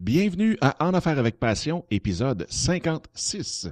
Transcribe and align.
Bienvenue 0.00 0.56
à 0.62 0.82
En 0.82 0.94
Affaires 0.94 1.18
avec 1.18 1.38
Passion, 1.38 1.84
épisode 1.90 2.46
56. 2.48 3.68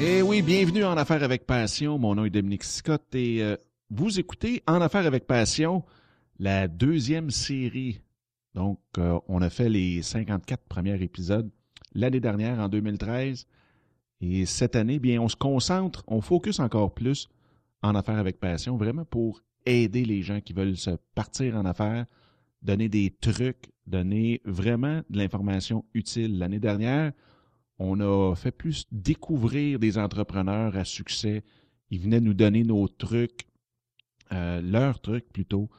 Eh 0.00 0.22
oui, 0.22 0.42
bienvenue 0.42 0.84
en 0.84 0.96
Affaires 0.96 1.24
avec 1.24 1.44
Passion. 1.44 1.98
Mon 1.98 2.14
nom 2.14 2.24
est 2.24 2.30
Dominique 2.30 2.62
Scott 2.62 3.02
et 3.16 3.42
euh, 3.42 3.56
vous 3.90 4.20
écoutez 4.20 4.62
En 4.68 4.80
Affaires 4.80 5.06
avec 5.06 5.26
Passion, 5.26 5.82
la 6.38 6.68
deuxième 6.68 7.30
série. 7.30 8.00
Donc, 8.54 8.78
euh, 8.98 9.18
on 9.26 9.42
a 9.42 9.50
fait 9.50 9.68
les 9.68 10.02
54 10.02 10.62
premiers 10.68 11.02
épisodes 11.02 11.50
l'année 11.94 12.20
dernière, 12.20 12.60
en 12.60 12.68
2013. 12.68 13.48
Et 14.20 14.46
cette 14.46 14.76
année, 14.76 15.00
bien, 15.00 15.20
on 15.20 15.28
se 15.28 15.34
concentre, 15.34 16.04
on 16.06 16.20
focus 16.20 16.60
encore 16.60 16.94
plus 16.94 17.28
en 17.82 17.96
Affaires 17.96 18.18
avec 18.18 18.38
Passion, 18.38 18.76
vraiment 18.76 19.04
pour 19.04 19.42
aider 19.66 20.04
les 20.04 20.22
gens 20.22 20.40
qui 20.40 20.52
veulent 20.52 20.76
se 20.76 20.90
partir 21.16 21.56
en 21.56 21.64
affaires, 21.64 22.06
donner 22.62 22.88
des 22.88 23.10
trucs, 23.20 23.72
donner 23.88 24.42
vraiment 24.44 25.02
de 25.10 25.18
l'information 25.18 25.84
utile. 25.92 26.38
L'année 26.38 26.60
dernière, 26.60 27.12
on 27.78 28.00
a 28.00 28.34
fait 28.34 28.50
plus 28.50 28.86
découvrir 28.90 29.78
des 29.78 29.98
entrepreneurs 29.98 30.76
à 30.76 30.84
succès. 30.84 31.44
Ils 31.90 32.00
venaient 32.00 32.20
nous 32.20 32.34
donner 32.34 32.64
nos 32.64 32.88
trucs, 32.88 33.46
euh, 34.32 34.60
leurs 34.60 35.00
trucs 35.00 35.32
plutôt, 35.32 35.70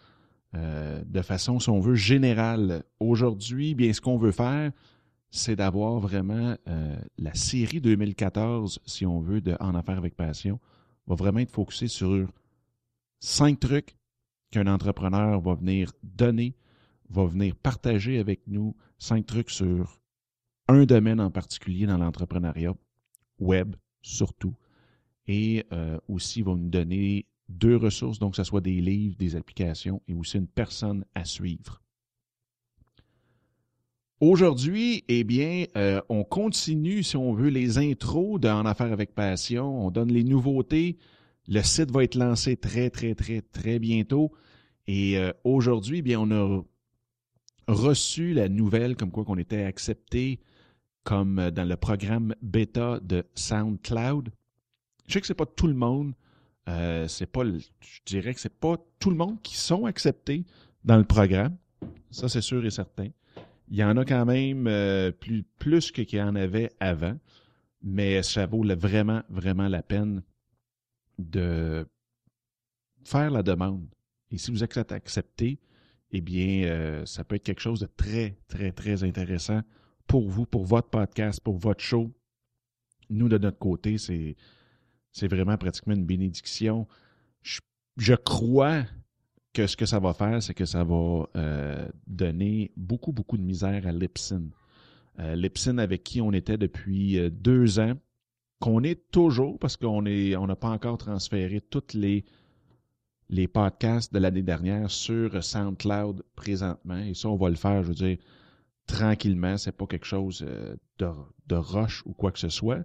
euh, 0.55 1.03
de 1.05 1.21
façon, 1.21 1.59
si 1.59 1.69
on 1.69 1.79
veut, 1.79 1.95
générale. 1.95 2.83
Aujourd'hui, 2.99 3.75
bien, 3.75 3.91
ce 3.93 4.01
qu'on 4.01 4.17
veut 4.17 4.31
faire, 4.31 4.71
c'est 5.29 5.57
d'avoir 5.57 5.99
vraiment 5.99 6.55
euh, 6.67 6.97
la 7.17 7.33
série 7.35 7.81
2014, 7.81 8.79
si 8.85 9.05
on 9.05 9.19
veut, 9.19 9.41
de 9.41 9.55
En 9.59 9.75
Affaires 9.75 9.97
avec 9.97 10.15
Passion, 10.15 10.59
va 11.05 11.15
vraiment 11.15 11.39
être 11.39 11.51
focusé 11.51 11.87
sur 11.87 12.27
cinq 13.19 13.59
trucs 13.59 13.97
qu'un 14.51 14.67
entrepreneur 14.67 15.39
va 15.39 15.53
venir 15.53 15.91
donner, 16.01 16.55
va 17.09 17.25
venir 17.25 17.55
partager 17.55 18.17
avec 18.17 18.47
nous, 18.47 18.75
cinq 18.97 19.25
trucs 19.25 19.51
sur 19.51 19.98
un 20.69 20.85
domaine 20.85 21.19
en 21.19 21.31
particulier 21.31 21.85
dans 21.85 21.97
l'entrepreneuriat, 21.97 22.75
web 23.39 23.75
surtout, 24.01 24.55
et 25.27 25.65
euh, 25.73 25.97
aussi 26.07 26.41
va 26.41 26.53
nous 26.53 26.69
donner 26.69 27.25
deux 27.49 27.75
ressources, 27.75 28.19
donc 28.19 28.31
que 28.31 28.37
ce 28.37 28.43
soit 28.43 28.61
des 28.61 28.79
livres, 28.79 29.15
des 29.17 29.35
applications 29.35 30.01
et 30.07 30.13
aussi 30.13 30.37
une 30.37 30.47
personne 30.47 31.03
à 31.15 31.25
suivre. 31.25 31.81
Aujourd'hui, 34.21 35.05
eh 35.07 35.23
bien, 35.23 35.65
euh, 35.75 36.01
on 36.09 36.23
continue, 36.23 37.03
si 37.03 37.17
on 37.17 37.33
veut, 37.33 37.49
les 37.49 37.77
intros 37.77 38.39
d'En 38.39 38.65
Affaires 38.65 38.91
avec 38.91 39.15
Passion. 39.15 39.85
On 39.85 39.91
donne 39.91 40.11
les 40.11 40.25
nouveautés. 40.25 40.97
Le 41.47 41.61
site 41.63 41.89
va 41.89 42.03
être 42.03 42.15
lancé 42.15 42.57
très, 42.57 42.89
très, 42.89 43.15
très, 43.15 43.41
très 43.41 43.79
bientôt. 43.79 44.31
Et 44.87 45.17
euh, 45.17 45.31
aujourd'hui, 45.45 45.99
eh 45.99 46.01
bien, 46.01 46.19
on 46.19 46.31
a 46.31 46.63
reçu 47.69 48.33
la 48.33 48.49
nouvelle 48.49 48.97
comme 48.97 49.09
quoi 49.09 49.23
qu'on 49.23 49.37
était 49.37 49.63
accepté 49.63 50.41
comme 51.03 51.39
euh, 51.39 51.51
dans 51.51 51.67
le 51.67 51.75
programme 51.75 52.35
bêta 52.41 52.99
de 52.99 53.25
SoundCloud. 53.35 54.29
Je 55.07 55.13
sais 55.13 55.21
que 55.21 55.27
c'est 55.27 55.33
pas 55.33 55.45
tout 55.45 55.67
le 55.67 55.73
monde, 55.73 56.13
euh, 56.67 57.07
c'est 57.07 57.25
pas, 57.25 57.43
je 57.45 57.99
dirais 58.05 58.33
que 58.33 58.39
c'est 58.39 58.53
pas 58.53 58.75
tout 58.99 59.09
le 59.09 59.15
monde 59.15 59.41
qui 59.41 59.57
sont 59.57 59.85
acceptés 59.85 60.45
dans 60.83 60.97
le 60.97 61.03
programme. 61.03 61.57
Ça, 62.11 62.29
c'est 62.29 62.41
sûr 62.41 62.65
et 62.65 62.69
certain. 62.69 63.09
Il 63.69 63.77
y 63.77 63.83
en 63.83 63.97
a 63.97 64.05
quand 64.05 64.25
même 64.25 64.67
euh, 64.67 65.11
plus, 65.11 65.91
que 65.91 66.01
qu'il 66.01 66.19
y 66.19 66.21
en 66.21 66.35
avait 66.35 66.71
avant, 66.79 67.17
mais 67.81 68.23
ça 68.23 68.45
vaut 68.45 68.63
vraiment, 68.63 69.23
vraiment 69.29 69.67
la 69.67 69.81
peine 69.81 70.23
de 71.17 71.87
faire 73.03 73.31
la 73.31 73.43
demande. 73.43 73.87
Et 74.31 74.37
si 74.37 74.51
vous 74.51 74.63
êtes 74.63 74.91
accepté, 74.91 75.59
eh 76.11 76.21
bien, 76.21 77.03
ça 77.05 77.23
peut 77.23 77.35
être 77.35 77.43
quelque 77.43 77.61
chose 77.61 77.79
de 77.79 77.87
très, 77.87 78.37
très, 78.47 78.71
très 78.71 79.03
intéressant 79.03 79.61
pour 80.09 80.27
vous, 80.27 80.45
pour 80.45 80.65
votre 80.65 80.89
podcast, 80.89 81.39
pour 81.39 81.57
votre 81.57 81.81
show. 81.81 82.11
Nous, 83.11 83.29
de 83.29 83.37
notre 83.37 83.59
côté, 83.59 83.97
c'est, 83.97 84.35
vraiment 85.27 85.55
pratiquement 85.55 85.93
une 85.93 86.05
bénédiction. 86.05 86.87
Je, 87.95 88.15
crois 88.15 88.83
que 89.53 89.67
ce 89.67 89.77
que 89.77 89.85
ça 89.85 89.99
va 89.99 90.13
faire, 90.13 90.41
c'est 90.41 90.55
que 90.55 90.65
ça 90.65 90.83
va 90.83 91.29
euh, 91.35 91.87
donner 92.07 92.71
beaucoup, 92.75 93.11
beaucoup 93.11 93.37
de 93.37 93.43
misère 93.43 93.85
à 93.85 93.91
Lipsin. 93.91 94.45
Euh, 95.19 95.49
avec 95.77 96.03
qui 96.03 96.21
on 96.21 96.31
était 96.31 96.57
depuis 96.57 97.19
euh, 97.19 97.29
deux 97.29 97.79
ans, 97.79 97.93
qu'on 98.59 98.83
est 98.83 99.11
toujours, 99.11 99.59
parce 99.59 99.77
qu'on 99.77 100.01
n'a 100.01 100.55
pas 100.55 100.69
encore 100.69 100.97
transféré 100.97 101.61
toutes 101.61 101.93
les, 101.93 102.25
les 103.29 103.47
podcasts 103.47 104.11
de 104.13 104.19
l'année 104.19 104.41
dernière 104.41 104.89
sur 104.89 105.43
SoundCloud 105.43 106.23
présentement. 106.35 106.97
Et 106.97 107.13
ça, 107.13 107.29
on 107.29 107.35
va 107.35 107.49
le 107.49 107.55
faire, 107.55 107.83
je 107.83 107.89
veux 107.89 107.93
dire, 107.93 108.17
tranquillement. 108.89 109.57
C'est 109.57 109.71
pas 109.71 109.85
quelque 109.85 110.05
chose 110.05 110.43
euh, 110.47 110.75
de, 110.97 111.07
de 111.47 111.55
roche 111.55 112.03
ou 112.05 112.13
quoi 112.13 112.31
que 112.31 112.39
ce 112.39 112.49
soit. 112.49 112.83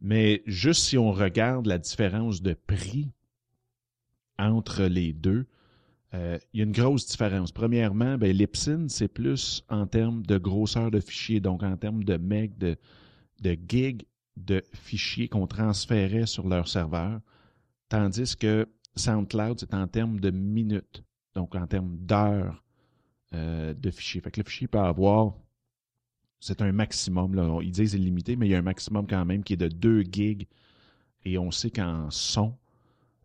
Mais 0.00 0.42
juste 0.46 0.84
si 0.84 0.96
on 0.96 1.12
regarde 1.12 1.66
la 1.66 1.78
différence 1.78 2.42
de 2.42 2.54
prix 2.54 3.10
entre 4.38 4.84
les 4.84 5.12
deux, 5.12 5.46
euh, 6.14 6.38
il 6.52 6.58
y 6.58 6.60
a 6.60 6.64
une 6.64 6.72
grosse 6.72 7.06
différence. 7.06 7.52
Premièrement, 7.52 8.16
ben, 8.16 8.36
c'est 8.88 9.08
plus 9.08 9.64
en 9.68 9.86
termes 9.86 10.24
de 10.24 10.38
grosseur 10.38 10.90
de 10.90 11.00
fichiers, 11.00 11.40
donc 11.40 11.62
en 11.62 11.76
termes 11.76 12.04
de 12.04 12.16
meg, 12.16 12.56
de, 12.58 12.76
de 13.42 13.56
gigs 13.68 14.04
de 14.36 14.62
fichiers 14.72 15.28
qu'on 15.28 15.46
transférait 15.46 16.26
sur 16.26 16.48
leur 16.48 16.68
serveur, 16.68 17.20
tandis 17.88 18.36
que 18.36 18.68
SoundCloud, 18.96 19.60
c'est 19.60 19.74
en 19.74 19.86
termes 19.86 20.20
de 20.20 20.30
minutes, 20.30 21.04
donc 21.34 21.54
en 21.54 21.66
termes 21.66 21.96
d'heures 21.98 22.63
euh, 23.34 23.74
de 23.74 23.90
fichiers. 23.90 24.20
Fait 24.20 24.30
que 24.30 24.40
le 24.40 24.44
fichier 24.44 24.68
peut 24.68 24.78
avoir, 24.78 25.34
c'est 26.40 26.62
un 26.62 26.72
maximum, 26.72 27.60
ils 27.62 27.72
disent 27.72 27.94
illimité, 27.94 28.36
mais 28.36 28.46
il 28.46 28.50
y 28.50 28.54
a 28.54 28.58
un 28.58 28.62
maximum 28.62 29.06
quand 29.06 29.24
même 29.24 29.42
qui 29.42 29.54
est 29.54 29.58
de 29.58 29.68
2 29.68 30.02
gigs, 30.02 30.46
et 31.24 31.38
on 31.38 31.50
sait 31.50 31.70
qu'en 31.70 32.10
son, 32.10 32.54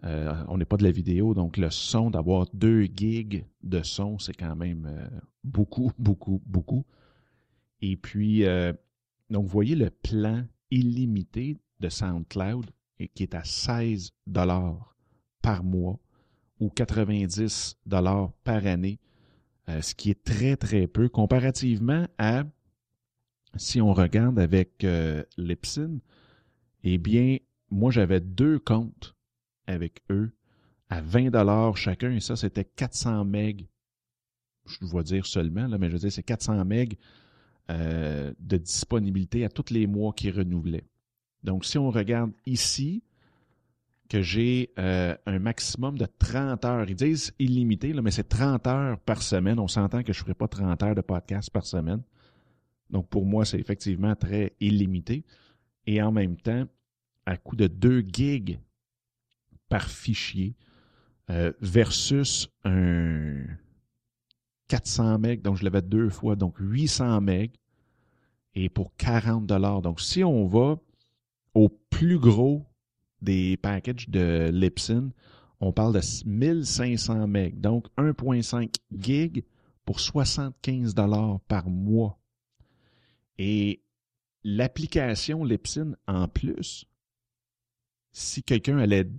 euh, 0.04 0.34
on 0.48 0.58
n'est 0.58 0.66
pas 0.66 0.78
de 0.78 0.84
la 0.84 0.92
vidéo, 0.92 1.34
donc 1.34 1.58
le 1.58 1.70
son, 1.70 2.10
d'avoir 2.10 2.48
2 2.54 2.86
gigs 2.86 3.46
de 3.64 3.84
son, 3.84 4.20
c'est 4.20 4.34
quand 4.34 4.56
même 4.56 4.88
euh, 4.90 5.08
beaucoup, 5.44 5.92
beaucoup, 6.00 6.42
beaucoup. 6.46 6.86
Et 7.82 7.96
puis, 7.96 8.44
donc, 9.30 9.46
vous 9.46 9.52
voyez 9.52 9.76
le 9.76 9.90
plan 9.90 10.44
illimité 10.70 11.56
de 11.80 11.88
SoundCloud 11.88 12.66
qui 13.14 13.24
est 13.24 13.36
à 13.36 13.46
16 13.46 14.12
dollars 14.28 14.98
par 15.42 15.64
mois 15.64 15.98
ou 16.60 16.70
90 16.70 17.78
dollars 17.86 18.34
par 18.44 18.66
année, 18.66 19.00
euh, 19.70 19.82
ce 19.82 19.94
qui 19.94 20.10
est 20.10 20.24
très, 20.24 20.56
très 20.56 20.88
peu 20.88 21.10
comparativement 21.10 22.08
à, 22.18 22.44
si 23.56 23.82
on 23.82 23.94
regarde 23.94 24.40
avec 24.40 24.84
euh, 24.84 25.24
Lipsin, 25.38 26.00
eh 26.84 26.98
bien, 26.98 27.38
moi, 27.70 27.92
j'avais 27.92 28.20
deux 28.20 28.58
comptes 28.58 29.16
avec 29.68 30.02
eux 30.10 30.32
à 30.90 31.02
20 31.02 31.30
dollars 31.30 31.78
chacun 31.78 32.12
et 32.12 32.20
ça, 32.20 32.36
c'était 32.36 32.66
400 32.66 33.26
meg. 33.26 33.68
Je 34.66 34.86
dois 34.88 35.04
dire 35.04 35.26
seulement, 35.26 35.68
là, 35.68 35.78
mais 35.78 35.88
je 35.88 35.94
veux 35.94 36.00
dire, 36.00 36.12
c'est 36.12 36.24
400 36.24 36.66
meg 36.66 36.98
euh, 37.70 38.34
de 38.40 38.58
disponibilité 38.58 39.46
à 39.46 39.50
tous 39.50 39.72
les 39.72 39.86
mois 39.86 40.14
qui 40.14 40.32
renouvelaient. 40.32 40.88
Donc, 41.44 41.66
si 41.66 41.78
on 41.78 41.92
regarde 41.92 42.32
ici, 42.48 43.04
que 44.10 44.22
j'ai 44.24 44.74
euh, 44.80 45.16
un 45.28 45.40
maximum 45.40 45.98
de 45.98 46.08
30 46.18 46.66
heures. 46.66 46.90
Ils 46.90 46.96
disent 46.96 47.34
illimité, 47.38 47.94
là, 47.94 48.02
mais 48.02 48.12
c'est 48.12 48.28
30 48.28 48.68
heures 48.68 49.00
par 49.00 49.22
semaine. 49.22 49.60
On 49.60 49.68
s'entend 49.68 50.04
que 50.04 50.12
je 50.12 50.20
ne 50.20 50.24
ferai 50.24 50.34
pas 50.34 50.48
30 50.48 50.84
heures 50.84 50.96
de 50.96 51.02
podcast 51.02 51.50
par 51.52 51.66
semaine. 51.66 52.02
Donc, 52.90 53.08
pour 53.08 53.26
moi, 53.26 53.46
c'est 53.46 53.60
effectivement 53.60 54.16
très 54.16 54.54
illimité. 54.60 55.24
Et 55.86 56.02
en 56.02 56.12
même 56.12 56.38
temps, 56.38 56.66
à 57.26 57.38
coût 57.38 57.56
de 57.56 57.68
2 57.68 58.06
gigs 58.12 58.60
par 59.70 59.88
fichier 59.88 60.56
euh, 61.30 61.54
versus 61.62 62.50
un 62.64 63.44
400 64.68 65.20
MB, 65.20 65.42
donc 65.42 65.58
je 65.58 65.64
l'avais 65.64 65.84
deux 65.84 66.10
fois, 66.10 66.36
donc 66.36 66.56
800 66.60 67.22
MB 67.22 67.30
et 68.56 68.70
pour 68.70 68.96
40 68.96 69.46
dollars. 69.46 69.82
Donc 69.84 70.02
si 70.02 70.24
on 70.24 70.48
va 70.48 70.80
au 71.54 71.70
plus 71.70 72.18
gros 72.18 72.66
des 73.22 73.58
packages 73.58 74.10
de 74.10 74.50
Lipson, 74.52 75.12
on 75.62 75.72
parle 75.74 75.94
de 75.94 76.02
1500 76.26 77.28
MB, 77.28 77.60
donc 77.60 77.88
1.5 77.98 78.74
gig 78.98 79.44
pour 79.86 80.00
75 80.00 80.94
dollars 80.94 81.40
par 81.48 81.70
mois. 81.70 82.20
Et 83.38 83.82
l'application 84.44 85.44
Lipsin 85.44 85.94
en 86.08 86.28
plus, 86.28 86.86
si 88.12 88.44
quelqu'un 88.44 88.78
allait, 88.78 89.10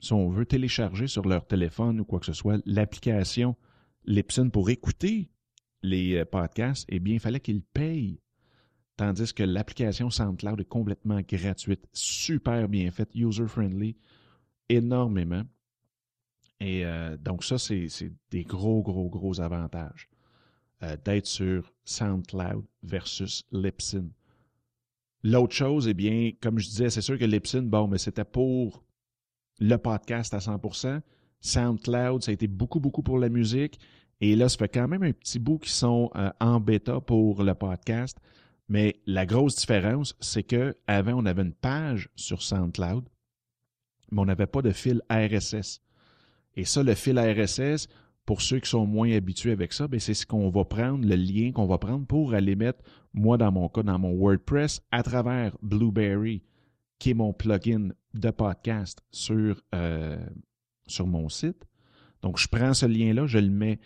si 0.00 0.12
on 0.12 0.28
veut 0.28 0.46
télécharger 0.46 1.06
sur 1.06 1.26
leur 1.26 1.46
téléphone 1.46 2.00
ou 2.00 2.04
quoi 2.04 2.20
que 2.20 2.26
ce 2.26 2.32
soit, 2.32 2.60
l'application 2.64 3.56
Lipsin 4.04 4.48
pour 4.48 4.70
écouter 4.70 5.30
les 5.82 6.16
euh, 6.16 6.24
podcasts, 6.24 6.86
eh 6.88 7.00
bien, 7.00 7.14
il 7.14 7.20
fallait 7.20 7.40
qu'il 7.40 7.62
paye. 7.62 8.20
Tandis 8.96 9.34
que 9.34 9.42
l'application 9.42 10.08
SoundCloud 10.08 10.60
est 10.60 10.68
complètement 10.68 11.20
gratuite, 11.20 11.86
super 11.92 12.68
bien 12.68 12.90
faite, 12.90 13.10
user-friendly, 13.14 13.96
énormément. 14.68 15.42
Et 16.60 16.84
euh, 16.86 17.16
donc 17.18 17.44
ça, 17.44 17.58
c'est 17.58 17.88
des 18.30 18.44
gros, 18.44 18.82
gros, 18.82 19.10
gros 19.10 19.40
avantages 19.40 20.08
euh, 20.82 20.96
d'être 21.04 21.26
sur 21.26 21.72
SoundCloud 21.84 22.64
versus 22.82 23.44
Lipsin. 23.52 24.08
L'autre 25.22 25.54
chose, 25.54 25.88
eh 25.88 25.94
bien, 25.94 26.32
comme 26.40 26.58
je 26.58 26.68
disais, 26.68 26.88
c'est 26.88 27.02
sûr 27.02 27.18
que 27.18 27.24
Lipsin, 27.24 27.62
bon, 27.62 27.88
mais 27.88 27.98
c'était 27.98 28.24
pour 28.24 28.82
le 29.58 29.76
podcast 29.76 30.32
à 30.32 30.38
100%. 30.38 31.00
SoundCloud, 31.40 32.22
ça 32.22 32.30
a 32.30 32.34
été 32.34 32.46
beaucoup, 32.46 32.80
beaucoup 32.80 33.02
pour 33.02 33.18
la 33.18 33.28
musique. 33.28 33.78
Et 34.20 34.34
là, 34.36 34.48
ça 34.48 34.56
fait 34.56 34.68
quand 34.68 34.88
même 34.88 35.02
un 35.02 35.12
petit 35.12 35.38
bout 35.38 35.58
qui 35.58 35.70
sont 35.70 36.10
euh, 36.16 36.30
en 36.40 36.60
bêta 36.60 37.00
pour 37.00 37.42
le 37.42 37.54
podcast. 37.54 38.18
Mais 38.68 39.00
la 39.06 39.26
grosse 39.26 39.56
différence, 39.56 40.16
c'est 40.20 40.42
que 40.42 40.74
avant, 40.86 41.14
on 41.14 41.26
avait 41.26 41.42
une 41.42 41.54
page 41.54 42.08
sur 42.16 42.42
SoundCloud, 42.42 43.08
mais 44.10 44.20
on 44.20 44.24
n'avait 44.24 44.46
pas 44.46 44.62
de 44.62 44.72
fil 44.72 45.02
RSS. 45.10 45.82
Et 46.56 46.64
ça, 46.64 46.82
le 46.82 46.94
fil 46.94 47.18
RSS, 47.18 47.88
pour 48.24 48.42
ceux 48.42 48.58
qui 48.58 48.68
sont 48.68 48.86
moins 48.86 49.10
habitués 49.12 49.52
avec 49.52 49.72
ça, 49.72 49.86
ben, 49.86 50.00
c'est 50.00 50.14
ce 50.14 50.26
qu'on 50.26 50.50
va 50.50 50.64
prendre, 50.64 51.06
le 51.06 51.14
lien 51.14 51.52
qu'on 51.52 51.66
va 51.66 51.78
prendre 51.78 52.06
pour 52.06 52.34
aller 52.34 52.56
mettre, 52.56 52.82
moi 53.14 53.38
dans 53.38 53.52
mon 53.52 53.68
cas, 53.68 53.84
dans 53.84 53.98
mon 53.98 54.12
WordPress, 54.12 54.82
à 54.90 55.02
travers 55.02 55.56
Blueberry, 55.62 56.42
qui 56.98 57.10
est 57.10 57.14
mon 57.14 57.32
plugin 57.32 57.90
de 58.14 58.30
podcast 58.30 59.00
sur, 59.12 59.62
euh, 59.74 60.18
mon 61.00 61.28
site. 61.28 61.64
Donc, 62.22 62.38
je 62.38 62.48
prends 62.48 62.74
ce 62.74 62.86
lien-là, 62.86 63.26
je 63.26 63.38
le 63.38 63.50
mets 63.50 63.78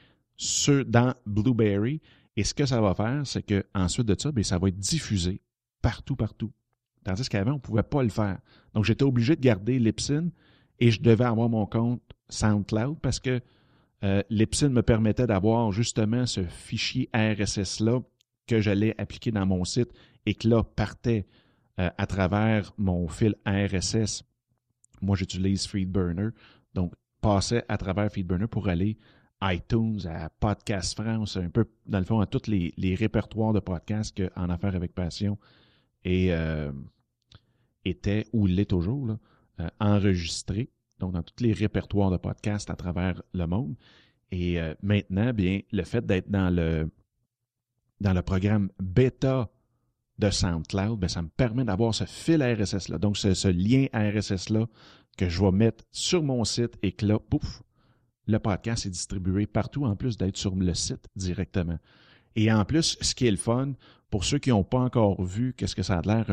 dans 0.87 1.15
Blueberry, 1.27 2.01
et 2.41 2.45
ce 2.45 2.55
que 2.55 2.65
ça 2.65 2.81
va 2.81 2.95
faire, 2.95 3.27
c'est 3.27 3.43
que 3.43 3.67
ensuite 3.75 4.07
de 4.07 4.19
ça, 4.19 4.33
ben, 4.33 4.43
ça 4.43 4.57
va 4.57 4.69
être 4.69 4.79
diffusé 4.79 5.43
partout, 5.83 6.17
partout. 6.17 6.51
Tandis 7.05 7.29
qu'avant, 7.29 7.51
on 7.51 7.57
ne 7.57 7.61
pouvait 7.61 7.83
pas 7.83 8.03
le 8.03 8.09
faire. 8.09 8.39
Donc, 8.73 8.87
j'étais 8.87 9.03
obligé 9.03 9.37
de 9.37 9.43
garder 9.43 9.79
Lipsin 9.79 10.31
et 10.79 10.91
je 10.91 11.03
devais 11.03 11.27
avoir 11.27 11.51
mon 11.51 11.67
compte 11.67 12.01
SoundCloud 12.31 12.99
parce 13.01 13.21
que 13.21 13.43
euh, 14.05 14.23
me 14.31 14.81
permettait 14.81 15.27
d'avoir 15.27 15.71
justement 15.71 16.25
ce 16.25 16.43
fichier 16.45 17.11
RSS-là 17.13 18.01
que 18.47 18.59
j'allais 18.59 18.95
appliquer 18.97 19.33
dans 19.33 19.45
mon 19.45 19.67
site 19.67 19.91
et 20.25 20.33
que 20.33 20.49
là 20.49 20.65
partait 20.65 21.27
euh, 21.79 21.91
à 21.99 22.07
travers 22.07 22.73
mon 22.79 23.07
fil 23.09 23.35
RSS. 23.47 24.25
Moi, 25.03 25.15
j'utilise 25.15 25.67
FeedBurner. 25.67 26.29
Donc, 26.73 26.95
passait 27.21 27.67
à 27.69 27.77
travers 27.77 28.11
FeedBurner 28.11 28.47
pour 28.47 28.71
aller 28.71 28.97
iTunes, 29.43 30.01
à 30.07 30.29
Podcast 30.29 31.01
France, 31.01 31.37
un 31.37 31.49
peu, 31.49 31.67
dans 31.87 31.99
le 31.99 32.05
fond, 32.05 32.21
à 32.21 32.27
tous 32.27 32.47
les, 32.49 32.95
répertoires 32.95 33.53
de 33.53 33.61
podcasts 33.61 34.17
qu'en 34.17 34.51
Affaires 34.51 34.77
avec 34.77 34.95
Passion 34.95 35.39
et, 36.05 36.33
euh, 36.33 36.73
était, 37.85 38.27
ou 38.33 38.47
l'est 38.47 38.67
toujours, 38.67 39.17
euh, 39.61 39.69
enregistré 39.79 40.71
donc 41.01 41.13
dans 41.15 41.23
tous 41.23 41.43
les 41.43 41.53
répertoires 41.53 42.11
de 42.11 42.19
podcasts 42.19 42.71
à 42.71 42.77
travers 42.77 43.21
le 43.33 43.47
monde. 43.47 43.75
Et 44.31 44.61
euh, 44.61 44.75
maintenant, 44.83 45.33
bien, 45.33 45.61
le 45.73 45.83
fait 45.83 46.07
d'être 46.07 46.31
dans 46.31 46.55
le, 46.55 46.91
programme 48.23 48.71
bêta 48.79 49.51
de 50.19 50.31
SoundCloud, 50.31 51.01
bien, 51.01 51.09
ça 51.09 51.23
me 51.23 51.29
permet 51.29 51.65
d'avoir 51.65 51.95
ce 51.95 52.05
fil 52.05 52.43
RSS-là. 52.43 52.99
Donc, 52.99 53.17
ce 53.17 53.49
lien 53.49 53.87
RSS-là 53.93 54.67
que 55.17 55.29
je 55.29 55.43
vais 55.43 55.51
mettre 55.51 55.85
sur 55.91 56.23
mon 56.23 56.45
site 56.45 56.79
et 56.83 56.93
que 56.93 57.07
là, 57.07 57.19
pouf, 57.19 57.63
le 58.31 58.39
podcast 58.39 58.87
est 58.87 58.91
distribué 58.91 59.47
partout 59.47 59.85
en 59.85 59.97
plus 59.97 60.17
d'être 60.17 60.37
sur 60.37 60.55
le 60.55 60.75
site 60.75 61.09
directement. 61.17 61.79
Et 62.37 62.53
en 62.53 62.65
plus, 62.65 62.97
ce 63.01 63.15
qui 63.15 63.27
est 63.27 63.31
le 63.31 63.37
fun, 63.37 63.73
pour 64.11 64.25
ceux 64.25 64.39
qui 64.39 64.51
n'ont 64.51 64.65
pas 64.65 64.79
encore 64.79 65.23
vu 65.23 65.55
qu'est-ce 65.57 65.75
que 65.75 65.83
ça 65.83 65.99
a 65.99 66.03
l'air, 66.03 66.27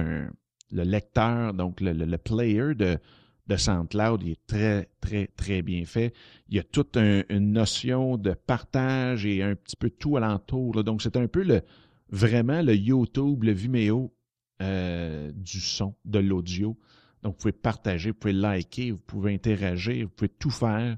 le 0.71 0.83
lecteur, 0.83 1.53
donc 1.53 1.81
le 1.81 2.17
player 2.17 2.75
de, 2.75 2.99
de 3.47 3.55
SoundCloud, 3.55 4.23
il 4.23 4.31
est 4.31 4.45
très, 4.45 4.89
très, 4.99 5.27
très 5.27 5.61
bien 5.61 5.85
fait. 5.85 6.13
Il 6.49 6.55
y 6.55 6.59
a 6.59 6.63
toute 6.63 6.97
une 6.97 7.51
notion 7.51 8.17
de 8.17 8.33
partage 8.33 9.25
et 9.25 9.41
un 9.41 9.55
petit 9.55 9.75
peu 9.75 9.89
tout 9.89 10.17
alentour. 10.17 10.83
Donc, 10.83 11.01
c'est 11.01 11.17
un 11.17 11.27
peu 11.27 11.43
le 11.43 11.61
vraiment 12.09 12.61
le 12.61 12.75
YouTube, 12.75 13.43
le 13.43 13.51
Vimeo 13.51 14.13
euh, 14.61 15.31
du 15.33 15.59
son, 15.59 15.95
de 16.05 16.19
l'audio. 16.19 16.77
Donc, 17.23 17.33
vous 17.33 17.39
pouvez 17.39 17.51
partager, 17.53 18.11
vous 18.11 18.17
pouvez 18.17 18.33
liker, 18.33 18.91
vous 18.91 19.00
pouvez 19.00 19.33
interagir, 19.33 20.05
vous 20.05 20.13
pouvez 20.13 20.29
tout 20.29 20.51
faire 20.51 20.97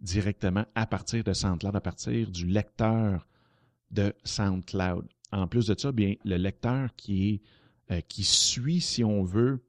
directement 0.00 0.64
à 0.74 0.86
partir 0.86 1.24
de 1.24 1.32
SoundCloud, 1.32 1.76
à 1.76 1.80
partir 1.80 2.30
du 2.30 2.46
lecteur 2.46 3.26
de 3.90 4.14
SoundCloud. 4.24 5.06
En 5.32 5.46
plus 5.46 5.66
de 5.66 5.78
ça, 5.78 5.92
bien, 5.92 6.14
le 6.24 6.36
lecteur 6.36 6.94
qui 6.96 7.42
euh, 7.90 8.00
suit, 8.10 8.80
si 8.80 9.04
on 9.04 9.22
veut, 9.22 9.62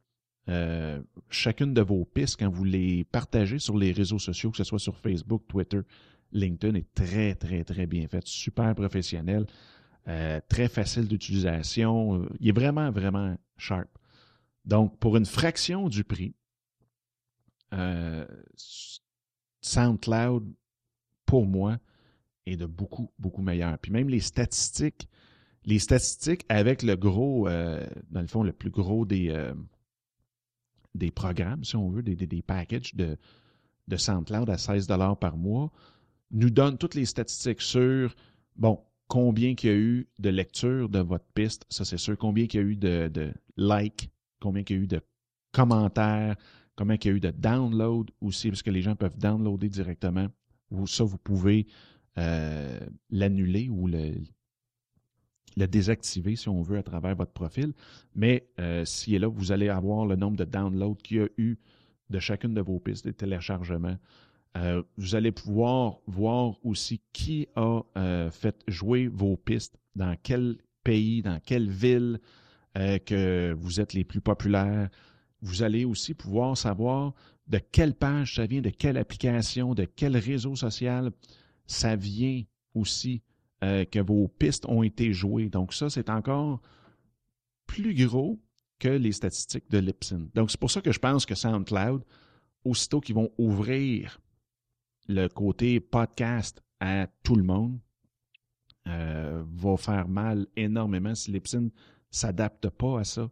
euh, 0.47 1.01
chacune 1.29 1.73
de 1.73 1.81
vos 1.81 2.05
pistes 2.05 2.37
quand 2.39 2.49
vous 2.49 2.63
les 2.63 3.03
partagez 3.05 3.59
sur 3.59 3.77
les 3.77 3.91
réseaux 3.91 4.19
sociaux, 4.19 4.51
que 4.51 4.57
ce 4.57 4.63
soit 4.63 4.79
sur 4.79 4.97
Facebook, 4.97 5.43
Twitter, 5.47 5.81
LinkedIn, 6.31 6.75
est 6.75 6.93
très, 6.93 7.35
très, 7.35 7.63
très 7.63 7.85
bien 7.85 8.07
fait, 8.07 8.25
super 8.25 8.73
professionnel, 8.75 9.45
euh, 10.07 10.39
très 10.47 10.69
facile 10.69 11.07
d'utilisation. 11.07 12.27
Il 12.39 12.49
est 12.49 12.53
vraiment, 12.53 12.91
vraiment 12.91 13.37
sharp. 13.57 13.89
Donc, 14.65 14.97
pour 14.99 15.17
une 15.17 15.25
fraction 15.25 15.89
du 15.89 16.03
prix, 16.03 16.33
SoundCloud, 19.61 20.45
pour 21.25 21.45
moi, 21.45 21.77
est 22.45 22.57
de 22.57 22.65
beaucoup, 22.65 23.11
beaucoup 23.19 23.41
meilleur. 23.41 23.77
Puis 23.79 23.91
même 23.91 24.09
les 24.09 24.19
statistiques, 24.19 25.07
les 25.65 25.79
statistiques 25.79 26.45
avec 26.49 26.83
le 26.83 26.95
gros, 26.95 27.47
dans 27.47 28.21
le 28.21 28.27
fond, 28.27 28.43
le 28.43 28.53
plus 28.53 28.71
gros 28.71 29.05
des 29.05 29.53
des 30.95 31.11
programmes, 31.11 31.63
si 31.63 31.75
on 31.75 31.89
veut, 31.89 32.03
des, 32.03 32.15
des, 32.15 32.41
packages 32.41 32.95
de, 32.95 33.17
SoundCloud 33.95 34.49
à 34.49 34.57
16 34.57 34.87
par 35.19 35.37
mois, 35.37 35.71
nous 36.31 36.49
donne 36.49 36.77
toutes 36.77 36.95
les 36.95 37.05
statistiques 37.05 37.61
sur, 37.61 38.15
bon, 38.55 38.79
combien 39.07 39.49
il 39.49 39.65
y 39.65 39.69
a 39.69 39.75
eu 39.75 40.07
de 40.19 40.29
lectures 40.29 40.89
de 40.89 40.99
votre 40.99 41.25
piste, 41.33 41.65
ça 41.69 41.85
c'est 41.85 41.97
sûr, 41.97 42.17
combien 42.17 42.45
il 42.45 42.55
y 42.55 42.59
a 42.59 42.61
eu 42.61 42.75
de, 42.75 43.09
de 43.11 43.33
likes, 43.57 44.11
combien 44.39 44.63
il 44.67 44.75
y 44.75 44.79
a 44.79 44.81
eu 44.83 44.87
de 44.87 45.01
commentaires, 45.51 46.35
combien 46.79 46.95
il 46.95 47.05
y 47.05 47.09
a 47.09 47.11
eu 47.11 47.19
de 47.19 47.31
downloads 47.31 48.05
aussi, 48.21 48.47
parce 48.47 48.63
que 48.63 48.71
les 48.71 48.81
gens 48.81 48.95
peuvent 48.95 49.17
downloader 49.17 49.67
directement. 49.67 50.27
Ou 50.71 50.87
ça, 50.87 51.03
vous 51.03 51.17
pouvez 51.17 51.67
euh, 52.17 52.79
l'annuler 53.09 53.67
ou 53.67 53.87
le, 53.87 54.13
le 55.57 55.67
désactiver, 55.67 56.37
si 56.37 56.47
on 56.47 56.61
veut, 56.61 56.77
à 56.77 56.83
travers 56.83 57.15
votre 57.17 57.33
profil. 57.33 57.73
Mais 58.15 58.47
euh, 58.61 58.85
si 58.85 59.13
est 59.13 59.19
là, 59.19 59.27
vous 59.27 59.51
allez 59.51 59.67
avoir 59.67 60.05
le 60.05 60.15
nombre 60.15 60.37
de 60.37 60.45
downloads 60.45 60.95
qu'il 61.03 61.17
y 61.17 61.19
a 61.19 61.27
eu 61.37 61.57
de 62.09 62.19
chacune 62.19 62.53
de 62.53 62.61
vos 62.61 62.79
pistes, 62.79 63.03
des 63.03 63.13
téléchargements. 63.13 63.97
Euh, 64.55 64.81
vous 64.95 65.15
allez 65.15 65.33
pouvoir 65.33 65.97
voir 66.07 66.55
aussi 66.63 67.01
qui 67.11 67.49
a 67.57 67.81
euh, 67.97 68.31
fait 68.31 68.63
jouer 68.69 69.07
vos 69.07 69.35
pistes, 69.35 69.77
dans 69.97 70.15
quel 70.23 70.59
pays, 70.85 71.21
dans 71.21 71.41
quelle 71.41 71.69
ville 71.69 72.21
que 73.05 73.51
vous 73.57 73.81
êtes 73.81 73.91
les 73.91 74.05
plus 74.05 74.21
populaires. 74.21 74.89
Vous 75.41 75.63
allez 75.63 75.85
aussi 75.85 76.13
pouvoir 76.13 76.57
savoir 76.57 77.13
de 77.47 77.57
quelle 77.57 77.95
page 77.95 78.35
ça 78.35 78.45
vient, 78.45 78.61
de 78.61 78.69
quelle 78.69 78.97
application, 78.97 79.73
de 79.73 79.85
quel 79.85 80.17
réseau 80.17 80.55
social 80.55 81.11
ça 81.65 81.95
vient 81.95 82.43
aussi 82.73 83.21
euh, 83.63 83.85
que 83.85 83.99
vos 83.99 84.27
pistes 84.27 84.65
ont 84.67 84.83
été 84.83 85.13
jouées. 85.13 85.49
Donc 85.49 85.73
ça, 85.73 85.89
c'est 85.89 86.09
encore 86.09 86.61
plus 87.65 87.93
gros 87.93 88.39
que 88.79 88.87
les 88.87 89.11
statistiques 89.11 89.69
de 89.69 89.77
Lipsin. 89.77 90.27
Donc 90.33 90.51
c'est 90.51 90.59
pour 90.59 90.71
ça 90.71 90.81
que 90.81 90.91
je 90.91 90.99
pense 90.99 91.25
que 91.25 91.35
SoundCloud, 91.35 92.03
aussitôt 92.63 93.01
qu'ils 93.01 93.15
vont 93.15 93.31
ouvrir 93.37 94.21
le 95.07 95.27
côté 95.27 95.79
podcast 95.79 96.61
à 96.79 97.07
tout 97.23 97.35
le 97.35 97.43
monde, 97.43 97.79
euh, 98.87 99.43
va 99.45 99.77
faire 99.77 100.07
mal 100.07 100.47
énormément 100.55 101.13
si 101.13 101.31
Lipsin 101.31 101.69
s'adapte 102.09 102.69
pas 102.69 103.01
à 103.01 103.03
ça. 103.03 103.29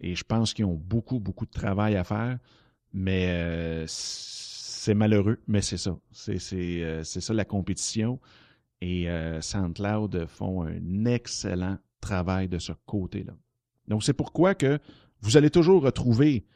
Et 0.00 0.14
je 0.14 0.24
pense 0.24 0.54
qu'ils 0.54 0.64
ont 0.64 0.74
beaucoup, 0.74 1.18
beaucoup 1.18 1.46
de 1.46 1.50
travail 1.50 1.96
à 1.96 2.04
faire, 2.04 2.38
mais 2.92 3.26
euh, 3.28 3.84
c'est 3.86 4.94
malheureux, 4.94 5.38
mais 5.46 5.60
c'est 5.60 5.76
ça. 5.76 5.98
C'est 6.12 6.38
ça 6.38 7.34
la 7.34 7.44
compétition. 7.44 8.20
Et 8.80 9.10
euh, 9.10 9.40
SoundCloud 9.40 10.26
font 10.26 10.62
un 10.62 11.04
excellent 11.04 11.78
travail 12.00 12.48
de 12.48 12.58
ce 12.58 12.72
côté-là. 12.86 13.34
Donc, 13.88 14.04
c'est 14.04 14.12
pourquoi 14.12 14.54
que 14.54 14.78
vous 15.20 15.36
allez 15.36 15.50
toujours 15.50 15.82
retrouver 15.82 16.46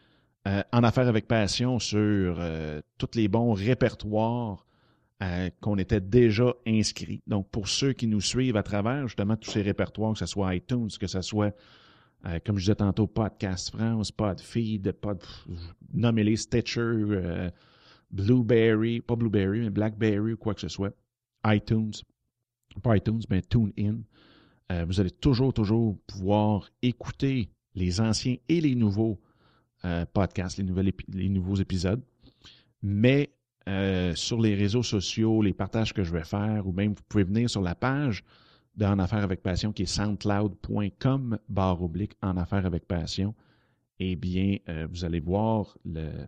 euh, 0.46 0.62
en 0.72 0.82
affaires 0.82 1.08
avec 1.08 1.28
passion 1.28 1.78
sur 1.78 2.36
euh, 2.38 2.80
tous 2.98 3.10
les 3.14 3.28
bons 3.28 3.52
répertoires 3.52 4.66
euh, 5.22 5.50
qu'on 5.60 5.78
était 5.78 6.00
déjà 6.00 6.52
inscrits. 6.66 7.22
Donc, 7.28 7.48
pour 7.50 7.68
ceux 7.68 7.92
qui 7.92 8.08
nous 8.08 8.20
suivent 8.20 8.56
à 8.56 8.64
travers 8.64 9.06
justement 9.06 9.36
tous 9.36 9.52
ces 9.52 9.62
répertoires, 9.62 10.12
que 10.14 10.18
ce 10.18 10.26
soit 10.26 10.54
iTunes, 10.54 10.88
que 10.98 11.06
ce 11.06 11.22
soit, 11.22 11.54
comme 12.44 12.56
je 12.56 12.62
disais 12.62 12.74
tantôt, 12.76 13.06
Podcast 13.06 13.70
France, 13.74 14.12
Podfeed, 14.12 14.92
Pod, 14.92 15.22
nommez-les 15.92 16.36
Stitcher, 16.36 17.50
Blueberry, 18.10 19.00
pas 19.00 19.16
Blueberry, 19.16 19.60
mais 19.60 19.70
Blackberry 19.70 20.34
ou 20.34 20.36
quoi 20.36 20.54
que 20.54 20.60
ce 20.60 20.68
soit, 20.68 20.94
iTunes, 21.46 21.92
pas 22.82 22.96
iTunes, 22.96 23.22
mais 23.28 23.42
TuneIn. 23.42 23.98
vous 24.70 25.00
allez 25.00 25.10
toujours, 25.10 25.52
toujours 25.52 25.98
pouvoir 26.06 26.70
écouter 26.82 27.50
les 27.74 28.00
anciens 28.00 28.36
et 28.48 28.60
les 28.60 28.74
nouveaux 28.74 29.18
euh, 29.84 30.04
podcasts, 30.12 30.58
les, 30.58 31.28
nouveaux 31.28 31.56
épisodes. 31.56 32.02
Mais 32.82 33.30
euh, 33.68 34.14
sur 34.14 34.40
les 34.40 34.54
réseaux 34.54 34.82
sociaux, 34.82 35.42
les 35.42 35.52
partages 35.52 35.92
que 35.92 36.04
je 36.04 36.12
vais 36.12 36.24
faire, 36.24 36.66
ou 36.66 36.72
même 36.72 36.94
vous 36.94 37.02
pouvez 37.08 37.24
venir 37.24 37.50
sur 37.50 37.62
la 37.62 37.74
page 37.74 38.22
d'En 38.76 38.98
Affaires 38.98 39.22
avec 39.22 39.42
Passion 39.42 39.72
qui 39.72 39.82
est 39.82 39.86
soundcloud.com 39.86 41.38
barre 41.48 41.82
oblique 41.82 42.16
En 42.22 42.36
Affaires 42.36 42.66
avec 42.66 42.86
Passion. 42.86 43.34
Eh 43.98 44.16
bien, 44.16 44.56
euh, 44.68 44.86
vous 44.90 45.04
allez 45.04 45.20
voir 45.20 45.76
le, 45.84 46.26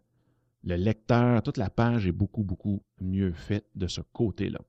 le 0.63 0.77
lecteur, 0.77 1.43
toute 1.43 1.57
la 1.57 1.71
page 1.71 2.07
est 2.07 2.13
beaucoup, 2.13 2.43
beaucoup 2.43 2.83
mieux 3.01 3.33
faite 3.33 3.67
de 3.75 3.87
ce 3.87 4.01
côté-là. 4.13 4.61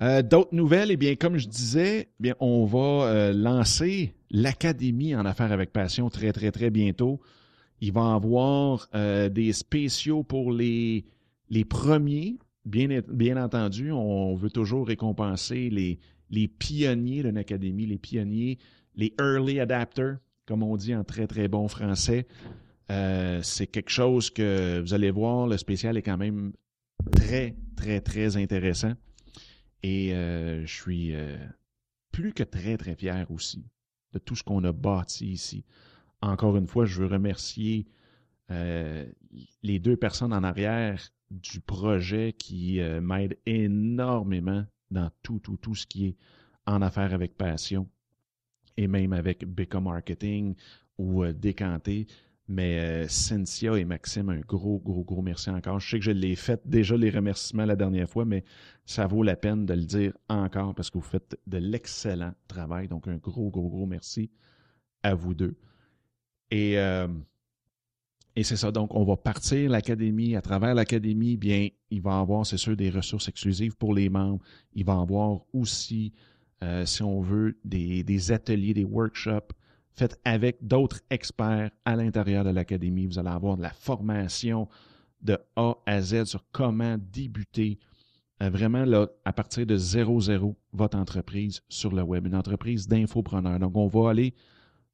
Euh, 0.00 0.22
d'autres 0.22 0.54
nouvelles, 0.54 0.90
eh 0.90 0.96
bien, 0.96 1.14
comme 1.14 1.36
je 1.36 1.46
disais, 1.46 2.08
eh 2.08 2.22
bien, 2.22 2.34
on 2.40 2.64
va 2.64 3.06
euh, 3.06 3.32
lancer 3.32 4.14
l'Académie 4.30 5.14
en 5.14 5.26
affaires 5.26 5.52
avec 5.52 5.72
passion 5.72 6.08
très, 6.08 6.32
très, 6.32 6.50
très 6.50 6.70
bientôt. 6.70 7.20
Il 7.80 7.92
va 7.92 8.12
y 8.12 8.14
avoir 8.14 8.88
des 9.30 9.52
spéciaux 9.52 10.22
pour 10.22 10.52
les 10.52 11.04
premiers. 11.68 12.38
Bien, 12.64 13.42
entendu, 13.42 13.90
on 13.90 14.34
veut 14.34 14.50
toujours 14.50 14.86
récompenser 14.86 15.68
les, 15.68 15.98
les 16.30 16.46
pionniers 16.46 17.22
d'une 17.22 17.36
académie, 17.36 17.86
les 17.86 17.98
pionniers, 17.98 18.58
les 18.94 19.12
early 19.20 19.58
adapters, 19.58 20.18
comme 20.46 20.62
on 20.62 20.76
dit 20.76 20.94
en 20.94 21.02
très, 21.02 21.26
très 21.26 21.48
bon 21.48 21.66
français. 21.66 22.26
c'est 22.88 23.66
quelque 23.66 23.90
chose 23.90 24.30
que 24.30 24.80
vous 24.80 24.94
allez 24.94 25.10
voir, 25.10 25.48
le 25.48 25.56
spécial 25.56 25.96
est 25.96 26.02
quand 26.02 26.18
même 26.18 26.52
très, 27.10 27.56
très, 27.76 28.00
très 28.00 28.36
intéressant. 28.36 28.92
Et 29.82 30.14
euh, 30.14 30.64
je 30.64 30.72
suis 30.72 31.14
euh, 31.14 31.36
plus 32.12 32.32
que 32.32 32.42
très, 32.42 32.76
très 32.76 32.94
fier 32.94 33.28
aussi 33.30 33.64
de 34.12 34.18
tout 34.18 34.36
ce 34.36 34.42
qu'on 34.42 34.62
a 34.64 34.72
bâti 34.72 35.32
ici. 35.32 35.64
Encore 36.20 36.56
une 36.56 36.66
fois, 36.66 36.84
je 36.84 37.00
veux 37.00 37.08
remercier 37.08 37.86
euh, 38.50 39.06
les 39.62 39.78
deux 39.78 39.96
personnes 39.96 40.32
en 40.32 40.42
arrière 40.42 41.00
du 41.30 41.60
projet 41.60 42.34
qui 42.36 42.80
m'aident 43.00 43.38
énormément 43.46 44.66
dans 44.90 45.10
tout, 45.22 45.38
tout, 45.38 45.56
tout 45.56 45.74
ce 45.74 45.86
qui 45.86 46.08
est 46.08 46.16
en 46.66 46.82
affaires 46.82 47.14
avec 47.14 47.36
passion 47.38 47.88
et 48.76 48.86
même 48.86 49.12
avec 49.14 49.46
Becca 49.46 49.80
Marketing 49.80 50.54
ou 50.98 51.24
Décanté. 51.26 52.06
Mais 52.48 52.80
euh, 52.80 53.08
Cynthia 53.08 53.78
et 53.78 53.84
Maxime, 53.84 54.28
un 54.28 54.40
gros, 54.40 54.78
gros, 54.78 55.04
gros 55.04 55.22
merci 55.22 55.48
encore. 55.48 55.80
Je 55.80 55.90
sais 55.90 55.98
que 55.98 56.04
je 56.04 56.10
l'ai 56.10 56.34
fait 56.34 56.60
déjà 56.66 56.96
les 56.96 57.08
remerciements 57.08 57.64
la 57.64 57.76
dernière 57.76 58.08
fois, 58.10 58.24
mais 58.24 58.44
ça 58.84 59.06
vaut 59.06 59.22
la 59.22 59.36
peine 59.36 59.64
de 59.64 59.74
le 59.74 59.84
dire 59.84 60.12
encore 60.28 60.74
parce 60.74 60.90
que 60.90 60.98
vous 60.98 61.04
faites 61.04 61.38
de 61.46 61.58
l'excellent 61.58 62.34
travail. 62.48 62.88
Donc, 62.88 63.06
un 63.06 63.16
gros, 63.16 63.48
gros, 63.48 63.68
gros 63.68 63.86
merci 63.86 64.30
à 65.02 65.14
vous 65.14 65.34
deux. 65.34 65.56
Et, 66.50 66.78
euh, 66.78 67.08
et 68.34 68.42
c'est 68.44 68.56
ça. 68.56 68.70
Donc, 68.70 68.94
on 68.94 69.04
va 69.04 69.16
partir 69.16 69.70
l'académie. 69.70 70.36
À 70.36 70.40
travers 70.40 70.74
l'académie, 70.74 71.36
bien, 71.36 71.68
il 71.90 72.00
va 72.00 72.18
avoir, 72.18 72.46
c'est 72.46 72.56
sûr, 72.56 72.76
des 72.76 72.90
ressources 72.90 73.28
exclusives 73.28 73.76
pour 73.76 73.94
les 73.94 74.08
membres. 74.08 74.40
Il 74.74 74.84
va 74.84 74.98
avoir 74.98 75.40
aussi, 75.52 76.12
euh, 76.62 76.86
si 76.86 77.02
on 77.02 77.20
veut, 77.20 77.58
des, 77.64 78.32
ateliers, 78.32 78.74
des 78.74 78.84
workshops 78.84 79.52
faites 79.94 80.18
avec 80.24 80.56
d'autres 80.62 81.00
experts 81.10 81.70
à 81.84 81.96
l'intérieur 81.96 82.44
de 82.44 82.50
l'académie. 82.50 83.06
Vous 83.06 83.18
allez 83.18 83.28
avoir 83.28 83.58
de 83.58 83.62
la 83.62 83.72
formation 83.72 84.66
de 85.20 85.38
A 85.56 85.74
à 85.84 86.00
Z 86.00 86.24
sur 86.24 86.42
comment 86.52 86.96
débuter 86.98 87.78
euh, 88.42 88.48
vraiment 88.48 88.86
là, 88.86 89.08
à 89.26 89.34
partir 89.34 89.66
de 89.66 89.76
0-0 89.76 90.54
votre 90.72 90.96
entreprise 90.96 91.62
sur 91.68 91.92
le 91.92 92.02
web, 92.02 92.26
une 92.26 92.34
entreprise 92.34 92.88
d'infopreneur. 92.88 93.58
Donc, 93.58 93.76
on 93.76 93.88
va 93.88 94.10
aller 94.10 94.34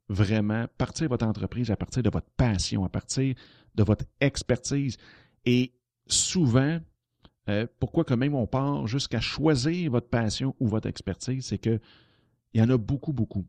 vraiment 0.08 0.66
partir 0.78 1.08
votre 1.08 1.26
entreprise 1.26 1.70
à 1.70 1.76
partir 1.76 2.02
de 2.02 2.10
votre 2.10 2.30
passion, 2.36 2.84
à 2.84 2.88
partir 2.88 3.34
de 3.74 3.82
votre 3.82 4.04
expertise. 4.20 4.96
Et 5.44 5.72
souvent, 6.06 6.78
euh, 7.48 7.66
pourquoi 7.78 8.04
quand 8.04 8.16
même 8.16 8.34
on 8.34 8.46
part 8.46 8.86
jusqu'à 8.86 9.20
choisir 9.20 9.90
votre 9.90 10.08
passion 10.08 10.54
ou 10.60 10.68
votre 10.68 10.88
expertise, 10.88 11.46
c'est 11.46 11.58
que 11.58 11.80
il 12.54 12.60
y 12.60 12.64
en 12.64 12.70
a 12.70 12.78
beaucoup, 12.78 13.12
beaucoup 13.12 13.46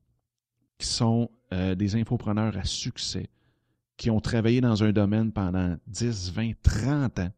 qui 0.78 0.88
sont 0.88 1.30
euh, 1.54 1.76
des 1.76 1.96
infopreneurs 1.96 2.58
à 2.58 2.64
succès, 2.64 3.30
qui 3.98 4.10
ont 4.10 4.20
travaillé 4.20 4.62
dans 4.62 4.84
un 4.84 4.92
domaine 4.92 5.32
pendant 5.32 5.78
10, 5.88 6.32
20, 6.32 6.52
30 6.62 7.20
ans 7.20 7.32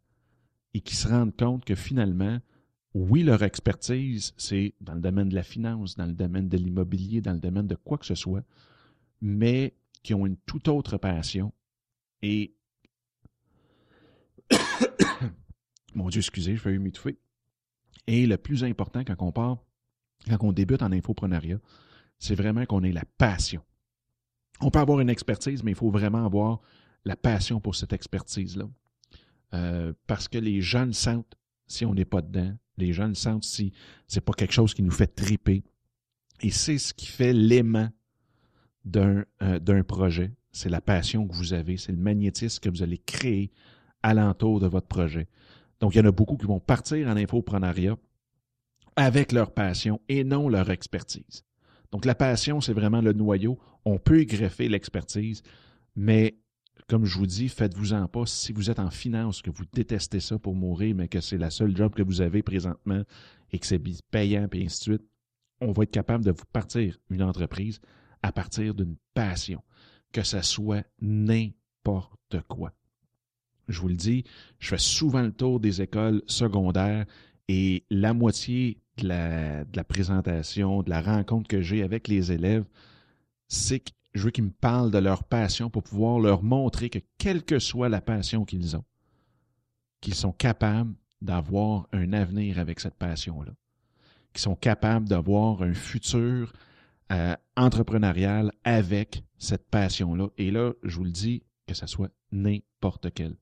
et 0.74 0.82
qui 0.82 0.96
se 0.96 1.08
rendent 1.08 1.36
compte 1.36 1.66
que 1.66 1.76
finalement, 1.76 2.40
oui, 2.94 3.24
leur 3.24 3.42
expertise, 3.44 4.34
c'est 4.38 4.74
dans 4.82 4.94
le 4.94 5.02
domaine 5.02 5.30
de 5.30 5.36
la 5.36 5.44
finance, 5.44 5.96
dans 5.96 6.06
le 6.06 6.14
domaine 6.14 6.50
de 6.50 6.58
l'immobilier, 6.58 7.22
dans 7.22 7.34
le 7.34 7.40
domaine 7.40 7.68
de 7.68 7.76
quoi 7.76 7.98
que 7.98 8.06
ce 8.06 8.16
soit, 8.16 8.44
mais 9.22 9.76
qui 10.04 10.14
ont 10.14 10.26
une 10.26 10.38
toute 10.38 10.68
autre 10.68 10.98
passion. 10.98 11.54
Et, 12.22 12.56
mon 15.96 16.10
Dieu, 16.10 16.20
excusez, 16.20 16.56
je 16.56 16.64
vais 16.64 16.78
m'étouffer. 16.78 17.20
Et 18.08 18.26
le 18.26 18.38
plus 18.38 18.64
important 18.64 19.04
quand 19.04 19.16
on 19.20 19.32
part, 19.32 19.60
quand 20.28 20.38
on 20.42 20.52
débute 20.52 20.82
en 20.82 20.92
infopreneuriat, 20.92 21.60
c'est 22.20 22.36
vraiment 22.36 22.66
qu'on 22.66 22.84
ait 22.84 22.92
la 22.92 23.06
passion. 23.18 23.62
On 24.60 24.70
peut 24.70 24.80
avoir 24.80 25.00
une 25.00 25.10
expertise, 25.10 25.64
mais 25.64 25.72
il 25.72 25.78
faut 25.78 25.90
vraiment 25.90 26.26
avoir 26.26 26.62
la 27.06 27.16
passion 27.16 27.60
pour 27.60 27.76
cette 27.76 27.94
expertise-là. 27.94 28.70
Euh, 29.54 29.94
parce 30.08 30.28
que 30.28 30.38
les 30.38 30.62
gens 30.62 30.86
le 30.86 30.94
sentent 30.94 31.36
si 31.68 31.86
on 31.86 31.94
n'est 31.94 32.06
pas 32.06 32.22
dedans. 32.22 32.56
Les 32.78 32.94
gens 32.94 33.08
le 33.08 33.16
sentent 33.16 33.44
si 33.44 33.74
c'est 34.08 34.22
pas 34.22 34.34
quelque 34.34 34.54
chose 34.54 34.74
qui 34.74 34.84
nous 34.84 34.92
fait 34.92 35.08
triper. 35.08 35.64
Et 36.42 36.52
c'est 36.52 36.78
ce 36.78 36.94
qui 36.94 37.06
fait 37.06 37.34
l'aimant 37.34 37.90
d'un 38.86 39.26
euh, 39.42 39.60
d'un 39.60 39.84
projet. 39.84 40.32
C'est 40.52 40.70
la 40.70 40.82
passion 40.82 41.28
que 41.28 41.36
vous 41.36 41.54
avez, 41.54 41.78
c'est 41.78 41.92
le 41.92 41.98
magnétisme 41.98 42.60
que 42.60 42.70
vous 42.70 42.84
allez 42.84 42.98
créer 42.98 43.52
alentour 44.04 44.60
de 44.60 44.68
votre 44.68 44.88
projet. 44.88 45.28
Donc, 45.80 45.96
il 45.96 46.00
y 46.00 46.02
en 46.02 46.08
a 46.08 46.12
beaucoup 46.12 46.38
qui 46.38 46.46
vont 46.46 46.60
partir 46.60 47.08
en 47.08 47.16
infoprenariat 47.16 47.96
avec 48.96 49.32
leur 49.32 49.52
passion 49.52 50.02
et 50.10 50.24
non 50.24 50.50
leur 50.50 50.70
expertise. 50.70 51.44
Donc, 51.92 52.06
la 52.06 52.16
passion, 52.16 52.62
c'est 52.62 52.74
vraiment 52.74 53.02
le 53.02 53.14
noyau. 53.14 53.58
On 53.86 53.98
peut 53.98 54.24
greffer 54.24 54.70
l'expertise, 54.70 55.42
mais 55.96 56.38
comme 56.88 57.06
je 57.06 57.18
vous 57.18 57.26
dis, 57.26 57.48
faites-vous-en 57.48 58.08
pas. 58.08 58.26
Si 58.26 58.52
vous 58.52 58.70
êtes 58.70 58.80
en 58.80 58.90
finance, 58.90 59.42
que 59.42 59.50
vous 59.50 59.64
détestez 59.72 60.20
ça 60.20 60.38
pour 60.38 60.56
mourir, 60.56 60.96
mais 60.96 61.08
que 61.08 61.22
c'est 61.22 61.38
la 61.38 61.50
seule 61.50 61.76
job 61.76 61.94
que 61.96 62.04
vous 62.04 62.22
avez 62.22 62.44
présentement 62.44 63.04
et 63.52 63.60
que 63.60 63.66
c'est 63.66 63.82
payant, 64.12 64.48
et 64.52 64.66
ainsi 64.66 64.80
de 64.80 64.84
suite, 64.98 65.08
on 65.62 65.72
va 65.72 65.84
être 65.84 65.92
capable 65.92 66.26
de 66.26 66.32
vous 66.32 66.46
partir 66.52 66.98
une 67.10 67.24
entreprise 67.24 67.80
à 68.24 68.32
partir 68.32 68.74
d'une 68.74 68.96
passion, 69.14 69.62
que 70.12 70.24
ce 70.24 70.42
soit 70.42 70.86
n'importe 71.02 72.42
quoi. 72.48 72.74
Je 73.68 73.80
vous 73.80 73.88
le 73.88 73.96
dis, 73.96 74.24
je 74.60 74.70
fais 74.70 74.78
souvent 74.78 75.22
le 75.22 75.32
tour 75.32 75.60
des 75.60 75.82
écoles 75.82 76.22
secondaires 76.28 77.06
et 77.48 77.86
la 77.90 78.14
moitié 78.14 78.82
de 78.98 79.08
la, 79.08 79.84
présentation, 79.84 80.84
de 80.84 80.90
la 80.90 81.02
rencontre 81.02 81.48
que 81.48 81.62
j'ai 81.62 81.84
avec 81.84 82.08
les 82.08 82.32
élèves, 82.32 82.66
c'est 83.48 83.80
que 83.80 83.92
je 84.14 84.24
veux 84.24 84.32
qu'ils 84.32 84.46
me 84.46 84.52
parlent 84.52 84.92
de 84.92 84.98
leur 84.98 85.24
passion 85.24 85.70
pour 85.70 85.84
pouvoir 85.84 86.20
leur 86.20 86.44
montrer 86.44 86.90
que 86.90 87.00
quelle 87.18 87.44
que 87.44 87.60
soit 87.60 87.90
la 87.90 88.02
passion 88.02 88.46
qu'ils 88.46 88.76
ont, 88.76 88.84
qu'ils 90.02 90.16
sont 90.16 90.34
capables 90.34 90.94
d'avoir 91.22 91.88
un 91.94 92.12
avenir 92.14 92.60
avec 92.60 92.80
cette 92.80 92.96
passion-là, 92.96 93.54
qu'ils 94.34 94.42
sont 94.42 94.56
capables 94.56 95.08
d'avoir 95.08 95.62
un 95.62 95.74
futur 95.74 96.52
euh, 97.12 97.36
entrepreneurial 97.58 98.52
avec 98.64 99.24
cette 99.38 99.70
passion-là. 99.70 100.30
Et 100.38 100.52
là, 100.52 100.74
je 100.84 100.96
vous 100.98 101.04
le 101.04 101.12
dis, 101.12 101.44
que 101.68 101.74
ce 101.74 101.88
soit 101.88 102.12
n'importe 102.32 103.14
quel. 103.14 103.36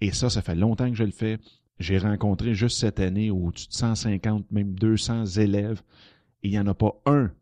Et 0.00 0.12
ça, 0.12 0.30
ça 0.30 0.42
fait 0.42 0.54
longtemps 0.54 0.90
que 0.90 0.96
je 0.96 1.04
le 1.04 1.10
fais. 1.10 1.38
J'ai 1.78 1.98
rencontré 1.98 2.54
juste 2.54 2.78
cette 2.78 3.00
année 3.00 3.30
au-dessus 3.30 3.68
de 3.68 3.72
150, 3.72 4.50
même 4.50 4.74
200 4.74 5.24
élèves, 5.24 5.82
et 6.42 6.48
il 6.48 6.50
n'y 6.50 6.58
en 6.58 6.66
a 6.66 6.74
pas 6.74 7.00
un 7.06 7.32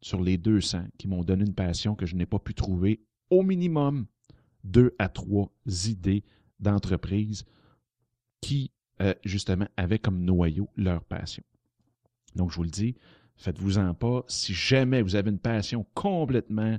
sur 0.00 0.20
les 0.20 0.36
200 0.36 0.84
qui 0.98 1.08
m'ont 1.08 1.24
donné 1.24 1.44
une 1.44 1.54
passion 1.54 1.94
que 1.94 2.06
je 2.06 2.14
n'ai 2.14 2.26
pas 2.26 2.38
pu 2.38 2.54
trouver 2.54 3.00
au 3.30 3.42
minimum 3.42 4.06
deux 4.64 4.94
à 4.98 5.08
trois 5.08 5.50
idées 5.86 6.24
d'entreprise 6.60 7.44
qui, 8.40 8.70
euh, 9.00 9.14
justement, 9.24 9.68
avaient 9.76 9.98
comme 9.98 10.24
noyau 10.24 10.68
leur 10.76 11.04
passion. 11.04 11.42
Donc, 12.34 12.50
je 12.50 12.56
vous 12.56 12.64
le 12.64 12.70
dis, 12.70 12.96
faites-vous-en 13.36 13.94
pas. 13.94 14.24
Si 14.28 14.54
jamais 14.54 15.02
vous 15.02 15.16
avez 15.16 15.30
une 15.30 15.38
passion 15.38 15.86
complètement 15.94 16.78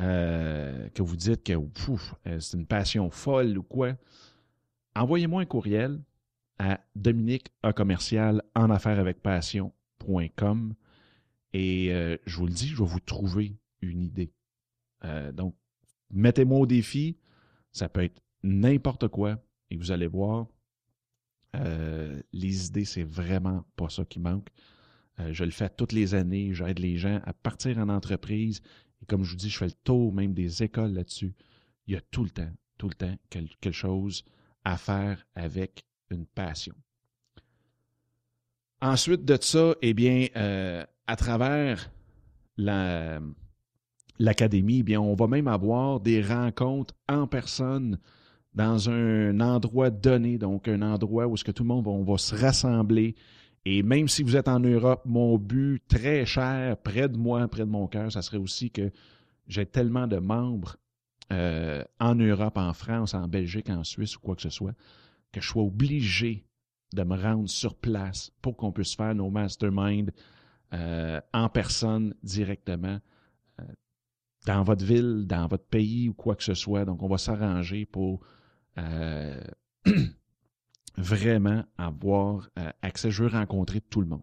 euh, 0.00 0.88
que 0.90 1.02
vous 1.02 1.16
dites 1.16 1.44
que 1.44 1.52
euh, 1.52 2.40
c'est 2.40 2.56
une 2.56 2.66
passion 2.66 3.10
folle 3.10 3.58
ou 3.58 3.62
quoi, 3.62 3.92
envoyez-moi 4.96 5.42
un 5.42 5.46
courriel 5.46 6.00
à 6.58 6.80
Dominique 6.96 7.52
commercial 7.76 8.42
en 8.54 8.70
affaires 8.70 8.98
avec 8.98 9.22
passion.com 9.22 10.74
et 11.52 11.92
euh, 11.92 12.16
je 12.26 12.36
vous 12.36 12.46
le 12.46 12.52
dis, 12.52 12.68
je 12.68 12.78
vais 12.78 12.88
vous 12.88 13.00
trouver 13.00 13.56
une 13.82 14.02
idée. 14.02 14.32
donc, 15.32 15.54
mettez-moi 16.10 16.60
au 16.60 16.66
défi. 16.66 17.18
Ça 17.70 17.88
peut 17.88 18.04
être 18.04 18.22
n'importe 18.42 19.08
quoi 19.08 19.38
et 19.70 19.76
vous 19.76 19.90
allez 19.90 20.06
voir, 20.06 20.46
les 22.32 22.66
idées, 22.66 22.84
c'est 22.84 23.04
vraiment 23.04 23.64
pas 23.76 23.88
ça 23.88 24.04
qui 24.04 24.18
manque. 24.18 24.48
Je 25.18 25.44
le 25.44 25.50
fais 25.50 25.68
toutes 25.68 25.92
les 25.92 26.14
années. 26.14 26.52
J'aide 26.52 26.78
les 26.78 26.96
gens 26.96 27.20
à 27.24 27.32
partir 27.32 27.78
en 27.78 27.88
entreprise 27.88 28.60
et 29.04 29.06
comme 29.06 29.22
je 29.22 29.32
vous 29.32 29.36
dis, 29.36 29.50
je 29.50 29.58
fais 29.58 29.66
le 29.66 29.72
tour 29.84 30.14
même 30.14 30.32
des 30.32 30.62
écoles 30.62 30.94
là-dessus. 30.94 31.34
Il 31.86 31.94
y 31.94 31.96
a 31.96 32.00
tout 32.00 32.24
le 32.24 32.30
temps, 32.30 32.50
tout 32.78 32.88
le 32.88 32.94
temps 32.94 33.14
quelque 33.28 33.70
chose 33.70 34.24
à 34.64 34.78
faire 34.78 35.26
avec 35.34 35.84
une 36.10 36.24
passion. 36.24 36.74
Ensuite 38.80 39.24
de 39.24 39.36
ça, 39.40 39.74
eh 39.82 39.92
bien, 39.92 40.28
euh, 40.36 40.84
à 41.06 41.16
travers 41.16 41.90
l'académie, 42.56 44.78
eh 44.78 44.82
bien, 44.82 45.00
on 45.00 45.14
va 45.14 45.26
même 45.26 45.48
avoir 45.48 46.00
des 46.00 46.22
rencontres 46.22 46.94
en 47.08 47.26
personne 47.26 47.98
dans 48.54 48.88
un 48.88 49.40
endroit 49.40 49.90
donné, 49.90 50.38
donc 50.38 50.68
un 50.68 50.80
endroit 50.80 51.26
où 51.26 51.36
ce 51.36 51.44
que 51.44 51.50
tout 51.50 51.64
le 51.64 51.68
monde 51.68 52.06
va 52.06 52.18
se 52.18 52.34
rassembler. 52.34 53.16
Et 53.64 53.82
même 53.82 54.08
si 54.08 54.22
vous 54.22 54.36
êtes 54.36 54.48
en 54.48 54.60
Europe, 54.60 55.02
mon 55.06 55.38
but 55.38 55.82
très 55.88 56.26
cher, 56.26 56.76
près 56.76 57.08
de 57.08 57.16
moi, 57.16 57.48
près 57.48 57.64
de 57.64 57.70
mon 57.70 57.86
cœur, 57.86 58.12
ça 58.12 58.20
serait 58.20 58.36
aussi 58.36 58.70
que 58.70 58.90
j'ai 59.46 59.64
tellement 59.64 60.06
de 60.06 60.18
membres 60.18 60.76
euh, 61.32 61.82
en 61.98 62.14
Europe, 62.14 62.58
en 62.58 62.74
France, 62.74 63.14
en 63.14 63.26
Belgique, 63.26 63.70
en 63.70 63.82
Suisse 63.82 64.16
ou 64.16 64.20
quoi 64.20 64.36
que 64.36 64.42
ce 64.42 64.50
soit, 64.50 64.74
que 65.32 65.40
je 65.40 65.48
sois 65.48 65.62
obligé 65.62 66.44
de 66.92 67.02
me 67.02 67.16
rendre 67.16 67.48
sur 67.48 67.74
place 67.74 68.30
pour 68.42 68.56
qu'on 68.56 68.70
puisse 68.70 68.94
faire 68.94 69.14
nos 69.14 69.30
masterminds 69.30 70.12
euh, 70.74 71.20
en 71.32 71.48
personne 71.48 72.14
directement 72.22 72.98
euh, 73.60 73.64
dans 74.46 74.62
votre 74.62 74.84
ville, 74.84 75.26
dans 75.26 75.46
votre 75.46 75.64
pays 75.64 76.10
ou 76.10 76.14
quoi 76.14 76.36
que 76.36 76.44
ce 76.44 76.54
soit. 76.54 76.84
Donc, 76.84 77.02
on 77.02 77.08
va 77.08 77.18
s'arranger 77.18 77.86
pour 77.86 78.20
vraiment 80.96 81.64
avoir 81.78 82.48
euh, 82.58 82.70
accès. 82.82 83.10
Je 83.10 83.24
veux 83.24 83.30
rencontrer 83.30 83.80
tout 83.80 84.00
le 84.00 84.06
monde. 84.06 84.22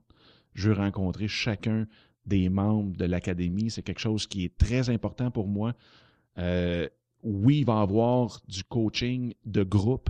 Je 0.54 0.70
veux 0.70 0.76
rencontrer 0.76 1.28
chacun 1.28 1.88
des 2.26 2.50
membres 2.50 2.96
de 2.96 3.06
l'académie. 3.06 3.70
C'est 3.70 3.82
quelque 3.82 4.00
chose 4.00 4.28
qui 4.28 4.46
est 4.46 4.58
très 4.58 4.90
important 4.90 5.32
pour 5.32 5.48
moi. 5.48 5.74
Euh, 6.38 6.88
oui, 7.24 7.60
il 7.60 7.66
va 7.66 7.80
y 7.80 7.82
avoir 7.82 8.42
du 8.48 8.64
coaching 8.64 9.34
de 9.46 9.64
groupe, 9.64 10.10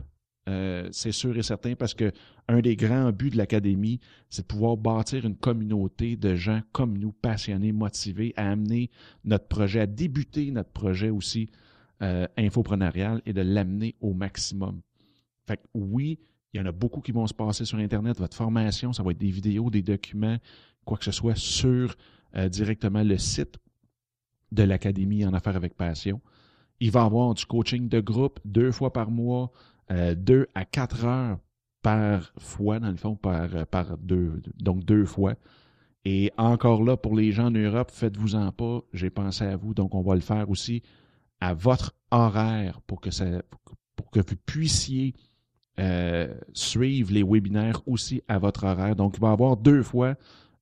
euh, 0.50 0.88
c'est 0.92 1.12
sûr 1.12 1.38
et 1.38 1.44
certain, 1.44 1.76
parce 1.76 1.94
que 1.94 2.12
un 2.48 2.62
des 2.62 2.76
grands 2.76 3.12
buts 3.12 3.30
de 3.30 3.38
l'académie, 3.38 4.00
c'est 4.30 4.44
de 4.44 4.48
pouvoir 4.48 4.78
bâtir 4.78 5.26
une 5.26 5.36
communauté 5.36 6.16
de 6.16 6.36
gens 6.36 6.62
comme 6.72 6.98
nous, 6.98 7.12
passionnés, 7.12 7.72
motivés, 7.72 8.34
à 8.36 8.50
amener 8.50 8.90
notre 9.24 9.48
projet, 9.48 9.82
à 9.82 9.88
débuter 9.88 10.52
notre 10.52 10.72
projet 10.72 11.10
aussi 11.10 11.50
euh, 12.02 12.28
infoprenarial 12.38 13.22
et 13.26 13.34
de 13.34 13.42
l'amener 13.42 13.96
au 14.02 14.14
maximum. 14.14 14.82
Fait 15.48 15.58
que 15.58 15.68
oui, 15.74 16.20
il 16.54 16.58
y 16.58 16.62
en 16.62 16.66
a 16.66 16.72
beaucoup 16.72 17.02
qui 17.02 17.12
vont 17.12 17.28
se 17.28 17.34
passer 17.34 17.66
sur 17.66 17.78
Internet. 17.78 18.18
Votre 18.18 18.36
formation, 18.36 18.94
ça 18.94 19.04
va 19.04 19.12
être 19.12 19.18
des 19.18 19.32
vidéos, 19.32 19.70
des 19.70 19.82
documents, 19.82 20.38
quoi 20.86 20.98
que 20.98 21.06
ce 21.06 21.12
soit, 21.12 21.36
sur 21.36 21.96
euh, 22.36 22.50
directement 22.50 23.04
le 23.04 23.18
site 23.18 23.58
de 24.52 24.64
l'Académie 24.64 25.26
en 25.26 25.34
affaires 25.34 25.56
avec 25.56 25.76
passion. 25.76 26.22
Il 26.80 26.92
va 26.92 27.04
y 27.04 27.06
avoir 27.06 27.34
du 27.34 27.46
coaching 27.46 27.88
de 27.88 28.00
groupe 28.02 28.40
deux 28.44 28.72
fois 28.72 28.92
par 28.92 29.12
mois, 29.12 29.52
euh, 29.92 30.16
deux 30.16 30.48
à 30.56 30.66
quatre 30.66 31.06
heures 31.06 31.40
par 31.82 32.32
fois, 32.38 32.80
dans 32.80 32.90
le 32.90 32.98
fond, 32.98 33.16
par, 33.16 33.56
euh, 33.56 33.66
par 33.66 33.98
deux, 33.98 34.42
donc 34.60 34.84
deux 34.84 35.06
fois. 35.06 35.36
Et 36.04 36.32
encore 36.38 36.84
là, 36.84 36.98
pour 36.98 37.16
les 37.16 37.32
gens 37.32 37.48
en 37.48 37.52
Europe, 37.52 37.92
faites-vous-en 37.92 38.52
pas, 38.52 38.82
j'ai 38.94 39.10
pensé 39.10 39.46
à 39.46 39.56
vous, 39.56 39.74
donc 39.74 39.94
on 39.94 40.02
va 40.02 40.16
le 40.16 40.22
faire 40.22 40.50
aussi 40.50 40.82
à 41.40 41.54
votre 41.54 41.94
horaire 42.10 42.82
pour 42.82 43.00
que, 43.02 43.12
ça, 43.12 43.26
pour 43.96 44.12
que 44.12 44.20
vous 44.20 44.36
puissiez 44.46 45.14
euh, 45.82 46.34
suivre 46.54 47.12
les 47.12 47.24
webinaires 47.24 47.82
aussi 47.88 48.22
à 48.28 48.38
votre 48.38 48.66
horaire. 48.66 48.96
Donc, 48.96 49.16
il 49.18 49.20
va 49.20 49.30
y 49.30 49.32
avoir 49.32 49.58
deux 49.58 49.82
fois, 49.82 50.16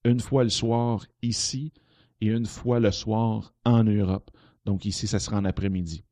une 0.06 0.22
fois 0.22 0.44
le 0.44 0.50
soir 0.50 1.06
ici 1.22 1.74
et 2.22 2.28
une 2.28 2.46
fois 2.46 2.80
le 2.80 2.92
soir 2.92 3.54
en 3.66 3.84
Europe. 3.84 4.32
Donc, 4.66 4.86
ici, 4.86 5.08
ça 5.08 5.20
sera 5.20 5.38
en 5.38 5.46
après-midi. 5.46 6.04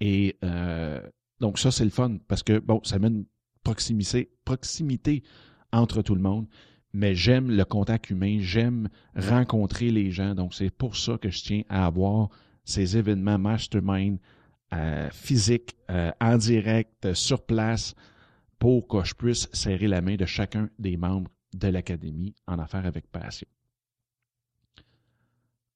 Et 0.00 0.36
euh, 0.44 1.00
donc, 1.40 1.58
ça, 1.58 1.70
c'est 1.70 1.84
le 1.84 1.90
fun 1.90 2.18
parce 2.28 2.42
que, 2.42 2.58
bon, 2.58 2.80
ça 2.84 2.98
met 2.98 3.08
une 3.08 3.24
proximité, 3.64 4.30
proximité 4.44 5.22
entre 5.72 6.02
tout 6.02 6.14
le 6.14 6.22
monde. 6.22 6.46
Mais 6.92 7.14
j'aime 7.14 7.50
le 7.50 7.64
contact 7.64 8.10
humain, 8.10 8.38
j'aime 8.40 8.88
rencontrer 9.14 9.90
les 9.90 10.10
gens. 10.10 10.34
Donc, 10.34 10.54
c'est 10.54 10.70
pour 10.70 10.96
ça 10.96 11.16
que 11.18 11.30
je 11.30 11.42
tiens 11.42 11.62
à 11.68 11.86
avoir 11.86 12.28
ces 12.64 12.96
événements 12.96 13.38
mastermind 13.38 14.18
euh, 14.72 15.08
physique, 15.10 15.76
euh, 15.90 16.12
en 16.20 16.36
direct, 16.36 17.12
sur 17.14 17.44
place, 17.44 17.94
pour 18.60 18.86
que 18.86 19.02
je 19.02 19.14
puisse 19.14 19.48
serrer 19.52 19.88
la 19.88 20.02
main 20.02 20.14
de 20.14 20.26
chacun 20.26 20.70
des 20.78 20.96
membres 20.96 21.32
de 21.52 21.66
l'Académie 21.66 22.36
en 22.46 22.60
affaires 22.60 22.86
avec 22.86 23.10
passion. 23.10 23.48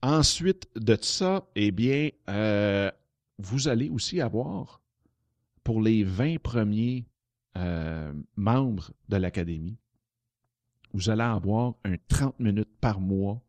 Ensuite 0.02 0.68
de 0.76 0.96
ça, 1.00 1.48
eh 1.56 1.72
bien, 1.72 2.10
euh, 2.28 2.90
vous 3.38 3.66
allez 3.66 3.88
aussi 3.88 4.20
avoir, 4.20 4.82
pour 5.64 5.80
les 5.82 6.04
20 6.04 6.40
premiers 6.40 7.06
membres 8.36 8.90
de 9.08 9.16
l'Académie, 9.16 9.78
vous 10.92 11.08
allez 11.08 11.22
avoir 11.22 11.74
un 11.84 11.96
30 12.08 12.38
minutes 12.40 12.76
par 12.80 13.00
mois 13.00 13.40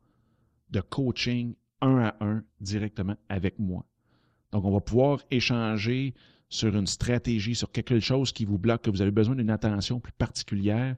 de 0.70 0.80
coaching 0.80 1.56
un 1.82 1.98
à 1.98 2.16
un 2.22 2.44
directement 2.60 3.16
avec 3.30 3.60
moi. 3.60 3.86
Donc, 4.52 4.66
on 4.66 4.72
va 4.72 4.80
pouvoir 4.80 5.20
échanger 5.32 6.14
sur 6.56 6.76
une 6.76 6.88
stratégie, 6.88 7.54
sur 7.54 7.72
quelque 7.72 8.00
chose 8.00 8.32
qui 8.32 8.46
vous 8.46 8.58
bloque, 8.58 8.84
que 8.84 8.90
vous 8.90 9.02
avez 9.02 9.12
besoin 9.12 9.36
d'une 9.36 9.50
attention 9.50 10.00
plus 10.00 10.14
particulière. 10.14 10.96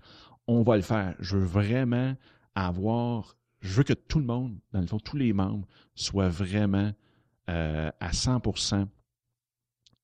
On 0.47 0.61
va 0.61 0.75
le 0.75 0.83
faire. 0.83 1.15
Je 1.19 1.37
veux 1.37 1.45
vraiment 1.45 2.15
avoir, 2.55 3.35
je 3.59 3.73
veux 3.73 3.83
que 3.83 3.93
tout 3.93 4.19
le 4.19 4.25
monde, 4.25 4.57
dans 4.71 4.81
le 4.81 4.87
fond, 4.87 4.99
tous 4.99 5.17
les 5.17 5.33
membres, 5.33 5.67
soient 5.95 6.29
vraiment 6.29 6.93
euh, 7.49 7.89
à 7.99 8.11
100% 8.11 8.87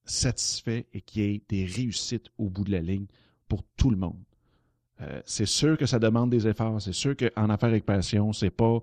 satisfaits 0.06 0.84
et 0.92 1.02
qu'il 1.02 1.22
y 1.22 1.26
ait 1.36 1.44
des 1.48 1.66
réussites 1.66 2.30
au 2.38 2.50
bout 2.50 2.64
de 2.64 2.72
la 2.72 2.82
ligne 2.82 3.06
pour 3.48 3.64
tout 3.78 3.90
le 3.90 3.98
monde. 3.98 4.24
Euh, 5.02 5.22
c'est 5.26 5.46
sûr 5.46 5.78
que 5.78 5.86
ça 5.86 6.00
demande 6.00 6.30
des 6.30 6.48
efforts. 6.48 6.82
C'est 6.82 6.94
sûr 6.94 7.16
qu'en 7.16 7.50
affaires 7.50 7.70
avec 7.70 7.86
passion, 7.86 8.34
c'est 8.34 8.50
pas 8.50 8.80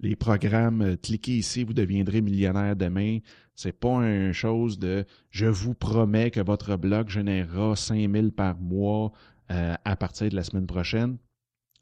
les 0.00 0.16
programmes, 0.16 0.82
euh, 0.82 0.96
cliquez 0.96 1.36
ici, 1.36 1.62
vous 1.62 1.74
deviendrez 1.74 2.20
millionnaire 2.20 2.74
demain. 2.74 3.18
C'est 3.54 3.78
pas 3.78 3.96
une 3.96 4.32
chose 4.32 4.78
de 4.78 5.04
je 5.30 5.46
vous 5.46 5.74
promets 5.74 6.30
que 6.30 6.40
votre 6.40 6.76
blog 6.76 7.08
générera 7.08 7.76
5000 7.76 8.32
par 8.32 8.58
mois 8.58 9.12
euh, 9.50 9.74
à 9.84 9.96
partir 9.96 10.30
de 10.30 10.36
la 10.36 10.42
semaine 10.42 10.66
prochaine. 10.66 11.18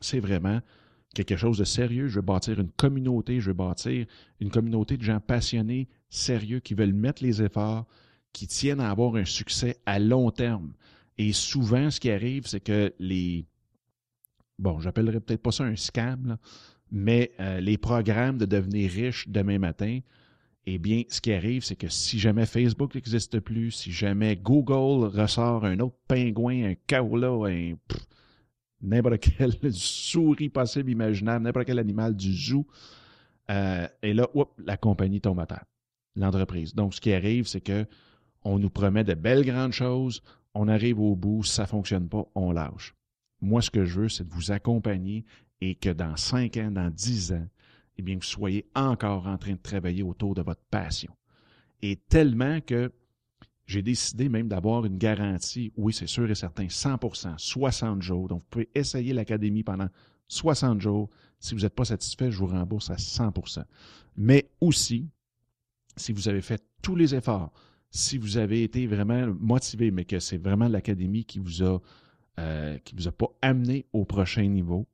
C'est 0.00 0.20
vraiment 0.20 0.60
quelque 1.14 1.36
chose 1.36 1.58
de 1.58 1.64
sérieux. 1.64 2.08
Je 2.08 2.16
veux 2.16 2.22
bâtir 2.22 2.58
une 2.58 2.70
communauté, 2.70 3.40
je 3.40 3.48
veux 3.48 3.54
bâtir 3.54 4.06
une 4.40 4.50
communauté 4.50 4.96
de 4.96 5.02
gens 5.02 5.20
passionnés, 5.20 5.88
sérieux, 6.10 6.58
qui 6.60 6.74
veulent 6.74 6.92
mettre 6.92 7.22
les 7.22 7.40
efforts, 7.42 7.86
qui 8.32 8.48
tiennent 8.48 8.80
à 8.80 8.90
avoir 8.90 9.14
un 9.14 9.24
succès 9.24 9.76
à 9.86 10.00
long 10.00 10.30
terme. 10.30 10.72
Et 11.18 11.32
souvent, 11.32 11.90
ce 11.90 12.00
qui 12.00 12.10
arrive, 12.10 12.46
c'est 12.46 12.60
que 12.60 12.92
les, 12.98 13.46
bon, 14.58 14.80
j'appellerais 14.80 15.20
peut-être 15.20 15.42
pas 15.42 15.52
ça 15.52 15.64
un 15.64 15.76
scam, 15.76 16.26
là, 16.26 16.38
mais 16.90 17.32
euh, 17.40 17.60
les 17.60 17.78
programmes 17.78 18.38
de 18.38 18.46
devenir 18.46 18.90
riche 18.90 19.28
demain 19.28 19.58
matin, 19.58 20.00
eh 20.66 20.78
bien, 20.78 21.02
ce 21.08 21.20
qui 21.20 21.32
arrive, 21.32 21.64
c'est 21.64 21.76
que 21.76 21.88
si 21.88 22.18
jamais 22.18 22.44
Facebook 22.44 22.94
n'existe 22.94 23.40
plus, 23.40 23.70
si 23.70 23.90
jamais 23.90 24.36
Google 24.36 25.06
ressort 25.06 25.64
un 25.64 25.80
autre 25.80 25.96
pingouin, 26.06 26.70
un 26.70 26.74
kaola, 26.86 27.48
un 27.48 27.74
n'importe 28.82 29.18
quelle 29.20 29.54
souris 29.72 30.50
possible, 30.50 30.90
imaginable, 30.90 31.44
n'importe 31.44 31.66
quel 31.66 31.78
animal 31.78 32.14
du 32.14 32.34
zoo, 32.34 32.66
euh, 33.50 33.88
et 34.02 34.12
là, 34.12 34.28
la 34.58 34.76
compagnie 34.76 35.20
tombe 35.20 35.40
à 35.40 35.46
terre, 35.46 35.64
l'entreprise. 36.16 36.74
Donc, 36.74 36.94
ce 36.94 37.00
qui 37.00 37.12
arrive, 37.12 37.46
c'est 37.46 37.62
que 37.62 37.86
on 38.44 38.58
nous 38.58 38.70
promet 38.70 39.04
de 39.04 39.14
belles 39.14 39.44
grandes 39.44 39.72
choses, 39.72 40.22
on 40.54 40.68
arrive 40.68 41.00
au 41.00 41.16
bout, 41.16 41.44
ça 41.44 41.62
ne 41.62 41.68
fonctionne 41.68 42.08
pas, 42.08 42.24
on 42.34 42.52
lâche. 42.52 42.94
Moi, 43.40 43.62
ce 43.62 43.70
que 43.70 43.84
je 43.84 44.00
veux, 44.00 44.08
c'est 44.08 44.24
de 44.24 44.32
vous 44.32 44.50
accompagner 44.50 45.24
et 45.60 45.74
que 45.74 45.90
dans 45.90 46.16
cinq 46.16 46.56
ans, 46.56 46.70
dans 46.70 46.90
dix 46.90 47.32
ans, 47.32 47.46
eh 47.96 48.02
bien, 48.02 48.16
vous 48.16 48.22
soyez 48.22 48.66
encore 48.74 49.26
en 49.26 49.38
train 49.38 49.52
de 49.52 49.58
travailler 49.62 50.02
autour 50.02 50.34
de 50.34 50.42
votre 50.42 50.62
passion. 50.70 51.12
Et 51.82 51.96
tellement 51.96 52.60
que 52.60 52.92
j'ai 53.66 53.82
décidé 53.82 54.28
même 54.28 54.48
d'avoir 54.48 54.86
une 54.86 54.96
garantie, 54.98 55.72
oui, 55.76 55.92
c'est 55.92 56.06
sûr 56.06 56.30
et 56.30 56.34
certain, 56.34 56.66
100% 56.66 57.38
60 57.38 58.02
jours. 58.02 58.28
Donc, 58.28 58.40
vous 58.40 58.46
pouvez 58.50 58.68
essayer 58.74 59.12
l'académie 59.12 59.62
pendant 59.62 59.88
60 60.28 60.80
jours. 60.80 61.10
Si 61.38 61.54
vous 61.54 61.60
n'êtes 61.60 61.74
pas 61.74 61.84
satisfait, 61.84 62.30
je 62.30 62.38
vous 62.38 62.46
rembourse 62.46 62.90
à 62.90 62.96
100% 62.96 63.64
Mais 64.16 64.48
aussi, 64.60 65.08
si 65.96 66.12
vous 66.12 66.28
avez 66.28 66.40
fait 66.40 66.62
tous 66.82 66.96
les 66.96 67.14
efforts, 67.14 67.52
si 67.90 68.18
vous 68.18 68.36
avez 68.36 68.62
été 68.62 68.86
vraiment 68.86 69.26
motivé, 69.38 69.90
mais 69.90 70.04
que 70.04 70.18
c'est 70.18 70.38
vraiment 70.38 70.68
l'académie 70.68 71.24
qui 71.24 71.38
vous 71.38 71.62
a 71.62 71.80
euh, 72.38 72.78
qui 72.84 72.94
vous 72.94 73.08
a 73.08 73.12
pas 73.12 73.26
amené 73.42 73.86
au 73.92 74.04
prochain 74.04 74.46
niveau, 74.46 74.86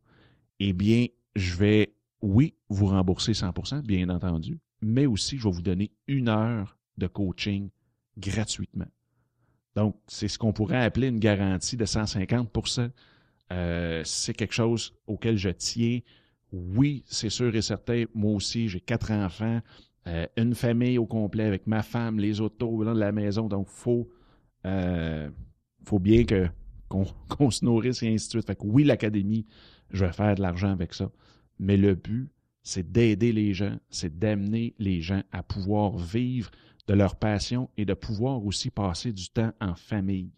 eh 0.67 0.73
bien, 0.73 1.07
je 1.37 1.57
vais, 1.57 1.95
oui, 2.23 2.55
vous 2.71 2.87
rembourser 2.87 3.33
100%, 3.33 3.83
bien 3.83 4.09
entendu, 4.09 4.59
mais 4.81 5.05
aussi, 5.05 5.37
je 5.37 5.45
vais 5.45 5.55
vous 5.55 5.61
donner 5.61 5.91
une 6.07 6.31
heure 6.31 6.79
de 6.97 7.07
coaching 7.07 7.69
gratuitement. 8.17 8.87
Donc, 9.77 9.97
c'est 10.07 10.29
ce 10.29 10.39
qu'on 10.39 10.55
pourrait 10.55 10.83
appeler 10.83 11.09
une 11.09 11.19
garantie 11.19 11.77
de 11.77 11.85
150% 11.85 12.91
euh, 13.53 14.03
C'est 14.07 14.33
quelque 14.33 14.55
chose 14.55 14.95
auquel 15.07 15.37
je 15.37 15.51
tiens. 15.51 15.99
Oui, 16.51 17.03
c'est 17.07 17.29
sûr 17.29 17.55
et 17.55 17.61
certain. 17.61 18.05
Moi 18.15 18.33
aussi, 18.33 18.71
j'ai 18.71 18.81
quatre 18.81 19.11
enfants, 19.11 19.61
euh, 20.07 20.27
une 20.39 20.55
famille 20.55 20.97
au 20.97 21.05
complet 21.05 21.45
avec 21.45 21.67
ma 21.67 21.83
femme, 21.83 22.19
les 22.19 22.41
autos 22.41 22.85
dans 22.85 22.95
la 22.95 23.13
maison. 23.13 23.49
Donc, 23.49 23.69
faut, 23.69 24.09
euh, 24.65 25.29
faut 25.85 25.99
bien 25.99 26.25
que 26.25 26.49
qu'on 27.29 27.51
se 27.51 27.65
nourrisse 27.65 28.03
et 28.03 28.09
ainsi 28.09 28.27
de 28.27 28.31
suite. 28.31 28.47
Fait 28.47 28.59
oui, 28.63 28.85
l'académie, 28.85 29.47
je 29.91 30.05
vais 30.05 30.13
faire 30.13 30.35
de 30.35 30.43
l'argent 30.43 30.71
avec 30.71 30.95
ça. 30.95 31.11
Mais 31.59 31.77
le 31.77 31.95
but, 31.95 32.31
c'est 32.63 32.91
d'aider 32.91 33.33
les 33.33 33.55
gens, 33.55 33.77
c'est 33.91 34.19
d'amener 34.19 34.75
les 34.79 35.01
gens 35.01 35.23
à 35.33 35.43
pouvoir 35.43 35.97
vivre 35.99 36.51
de 36.87 36.95
leur 36.95 37.17
passion 37.17 37.71
et 37.77 37.85
de 37.85 37.95
pouvoir 37.95 38.45
aussi 38.45 38.71
passer 38.71 39.13
du 39.13 39.29
temps 39.29 39.53
en 39.61 39.75
famille. 39.75 40.33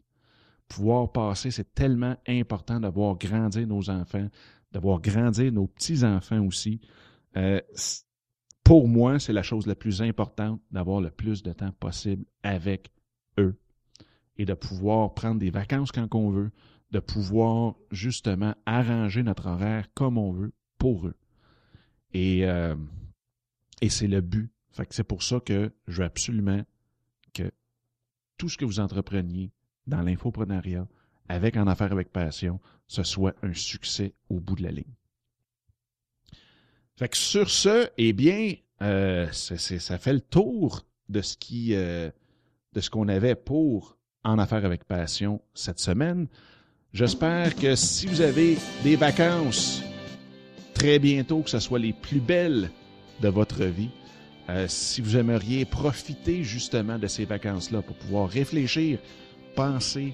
Pouvoir 0.69 1.13
passer, 1.13 1.51
c'est 1.51 1.75
tellement 1.75 2.17
important 2.27 2.81
d'avoir 2.81 3.17
grandi 3.17 3.67
nos 3.67 3.89
enfants, 3.89 4.29
d'avoir 4.73 5.01
grandi 5.01 5.53
nos 5.53 5.69
petits-enfants 5.69 6.45
aussi. 6.45 6.81
Euh, 7.37 7.61
pour 8.65 8.89
moi, 8.89 9.21
c'est 9.21 9.33
la 9.33 9.45
chose 9.45 9.67
la 9.67 9.77
plus 9.77 10.03
importante 10.03 10.61
d'avoir 10.73 11.01
le 11.01 11.11
plus 11.11 11.45
de 11.45 11.53
temps 11.53 11.73
possible 11.79 12.25
avec 12.43 12.91
et 14.39 14.45
de 14.45 14.55
pouvoir 14.55 15.15
prendre 15.15 15.41
des 15.41 15.51
vacances 15.51 15.93
quand 15.93 16.15
on 16.15 16.31
veut, 16.31 16.51
de 16.91 16.99
pouvoir 17.01 17.75
justement 17.91 18.55
arranger 18.67 19.23
notre 19.23 19.47
horaire 19.47 19.87
comme 19.95 20.19
on 20.19 20.33
veut 20.33 20.53
pour 20.79 21.07
eux. 21.07 21.17
Et, 22.13 22.47
euh, 22.47 22.77
et 23.81 23.89
c'est 23.89 24.09
le 24.09 24.21
but 24.21 24.51
c'est 24.91 25.05
pour 25.05 25.23
ça 25.23 25.41
que 25.41 25.73
je 25.87 25.99
veux 25.99 26.05
absolument 26.05 26.63
que 27.33 27.51
tout 28.37 28.49
ce 28.49 28.59
que 28.59 28.65
vous 28.65 28.81
entrepreniez 28.81 29.51
dans 29.87 30.03
l'infoprenariat, 30.03 30.87
avec 31.29 31.57
En 31.57 31.67
Affaires 31.67 31.93
avec 31.93 32.13
Passion, 32.13 32.61
ce 32.87 33.03
soit 33.03 33.35
un 33.43 33.55
succès 33.55 34.15
au 34.29 34.41
bout 34.41 34.57
de 34.57 34.63
la 34.63 34.71
ligne. 34.71 34.95
Fait 36.97 37.09
que 37.09 37.17
sur 37.17 37.51
ce, 37.51 37.91
eh 37.99 38.13
bien, 38.13 38.55
euh, 38.83 39.31
ça 39.33 39.99
fait 39.99 40.13
le 40.13 40.21
tour 40.21 40.87
de 41.09 41.21
ce 41.21 41.37
qui, 41.37 41.75
euh, 41.75 42.11
de 42.73 42.81
ce 42.81 42.91
qu'on 42.91 43.09
avait 43.09 43.35
pour 43.35 43.99
En 44.27 44.39
Affaires 44.41 44.65
avec 44.65 44.85
Passion 44.85 45.41
cette 45.55 45.79
semaine. 45.79 46.27
J'espère 46.93 47.55
que 47.55 47.77
si 47.77 48.09
vous 48.09 48.21
avez 48.21 48.59
des 48.83 48.97
vacances 48.97 49.83
très 50.75 50.99
bientôt, 50.99 51.43
que 51.43 51.51
ce 51.51 51.61
soit 51.61 51.79
les 51.79 51.93
plus 51.93 52.19
belles 52.19 52.71
de 53.23 53.29
votre 53.29 53.65
vie, 53.65 53.91
euh, 54.49 54.67
si 54.69 55.01
vous 55.01 55.17
aimeriez 55.17 55.65
profiter 55.65 56.43
justement 56.43 56.99
de 56.99 57.07
ces 57.07 57.25
vacances-là 57.25 57.83
pour 57.83 57.95
pouvoir 57.95 58.29
réfléchir, 58.29 58.99
penser 59.55 60.13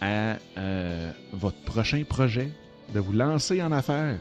à 0.00 0.36
euh, 0.56 1.10
votre 1.32 1.60
prochain 1.62 2.04
projet, 2.08 2.52
de 2.94 3.00
vous 3.00 3.12
lancer 3.12 3.60
en 3.60 3.72
affaires 3.72 4.20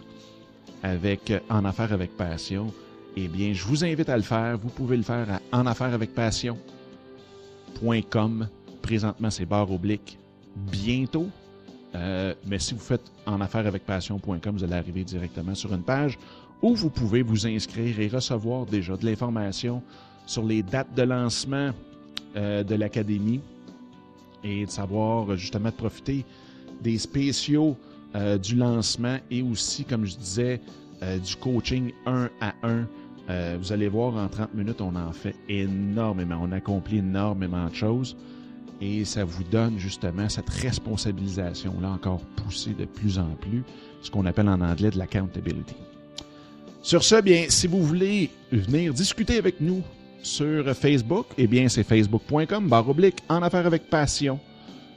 avec 0.82 1.32
en 1.50 1.64
affaires 1.64 1.94
avec 1.94 2.18
passion, 2.18 2.74
eh 3.16 3.28
bien, 3.28 3.54
je 3.54 3.64
vous 3.64 3.86
invite 3.86 4.10
à 4.10 4.18
le 4.18 4.24
faire. 4.24 4.58
Vous 4.58 4.70
pouvez 4.70 4.98
le 4.98 5.04
faire 5.04 5.28
à 5.30 5.40
en 5.56 5.68
affaires 5.68 5.94
avec 5.94 6.16
passion.com. 6.16 6.58
Présentement, 8.88 9.30
c'est 9.30 9.46
barre 9.46 9.70
oblique 9.70 10.18
bientôt. 10.56 11.28
Euh, 11.94 12.34
mais 12.46 12.58
si 12.58 12.74
vous 12.74 12.80
faites 12.80 13.12
en 13.26 13.42
affaires 13.42 13.68
avec 13.68 13.86
passion.com, 13.86 14.40
vous 14.56 14.64
allez 14.64 14.76
arriver 14.76 15.04
directement 15.04 15.54
sur 15.56 15.74
une 15.74 15.82
page 15.82 16.18
où 16.62 16.74
vous 16.74 16.90
pouvez 16.90 17.22
vous 17.22 17.46
inscrire 17.46 18.00
et 18.00 18.08
recevoir 18.08 18.66
déjà 18.66 18.96
de 18.96 19.06
l'information 19.06 19.84
sur 20.26 20.46
les 20.46 20.64
dates 20.64 20.96
de 20.96 21.02
lancement 21.02 21.72
euh, 22.38 22.64
de 22.64 22.76
l'Académie 22.76 23.42
et 24.42 24.66
de 24.66 24.72
savoir 24.72 25.36
justement 25.36 25.68
de 25.68 25.76
profiter 25.76 26.24
des 26.82 26.98
spéciaux 26.98 27.76
euh, 28.16 28.38
du 28.38 28.56
lancement 28.56 29.18
et 29.30 29.42
aussi, 29.42 29.84
comme 29.84 30.06
je 30.06 30.16
disais, 30.16 30.62
euh, 31.04 31.18
du 31.18 31.36
coaching 31.36 31.92
un 32.06 32.30
à 32.40 32.54
un. 32.64 32.88
vous 33.58 33.74
allez 33.74 33.90
voir, 33.90 34.16
en 34.16 34.30
30 34.30 34.54
minutes, 34.54 34.80
on 34.80 34.96
en 34.96 35.12
fait 35.12 35.36
énormément. 35.50 36.40
On 36.42 36.54
accomplit 36.54 37.00
énormément 37.00 37.68
de 37.68 37.76
choses 37.76 38.16
et 38.82 39.06
ça 39.06 39.24
vous 39.24 39.44
donne 39.44 39.78
justement 39.80 40.30
cette 40.30 40.50
responsabilisation-là 40.50 41.90
encore 41.90 42.22
poussée 42.36 42.74
de 42.74 42.86
plus 42.86 43.18
en 43.20 43.30
plus, 43.42 43.64
ce 44.02 44.12
qu'on 44.12 44.26
appelle 44.26 44.50
en 44.50 44.62
anglais 44.62 44.92
de 44.92 44.98
l'accountability. 44.98 45.76
Sur 46.82 47.04
ce, 47.04 47.22
bien, 47.22 47.46
si 47.50 47.68
vous 47.68 47.84
voulez 47.84 48.30
venir 48.52 48.94
discuter 48.94 49.38
avec 49.38 49.60
nous 49.60 49.82
sur 50.22 50.74
Facebook, 50.76 51.26
eh 51.38 51.48
bien, 51.48 51.68
c'est 51.70 51.84
facebook.com, 51.84 52.68
barre 52.68 52.90
oblique, 52.90 53.18
en 53.30 53.42
affaires 53.42 53.66
avec 53.66 53.90
passion. 53.90 54.40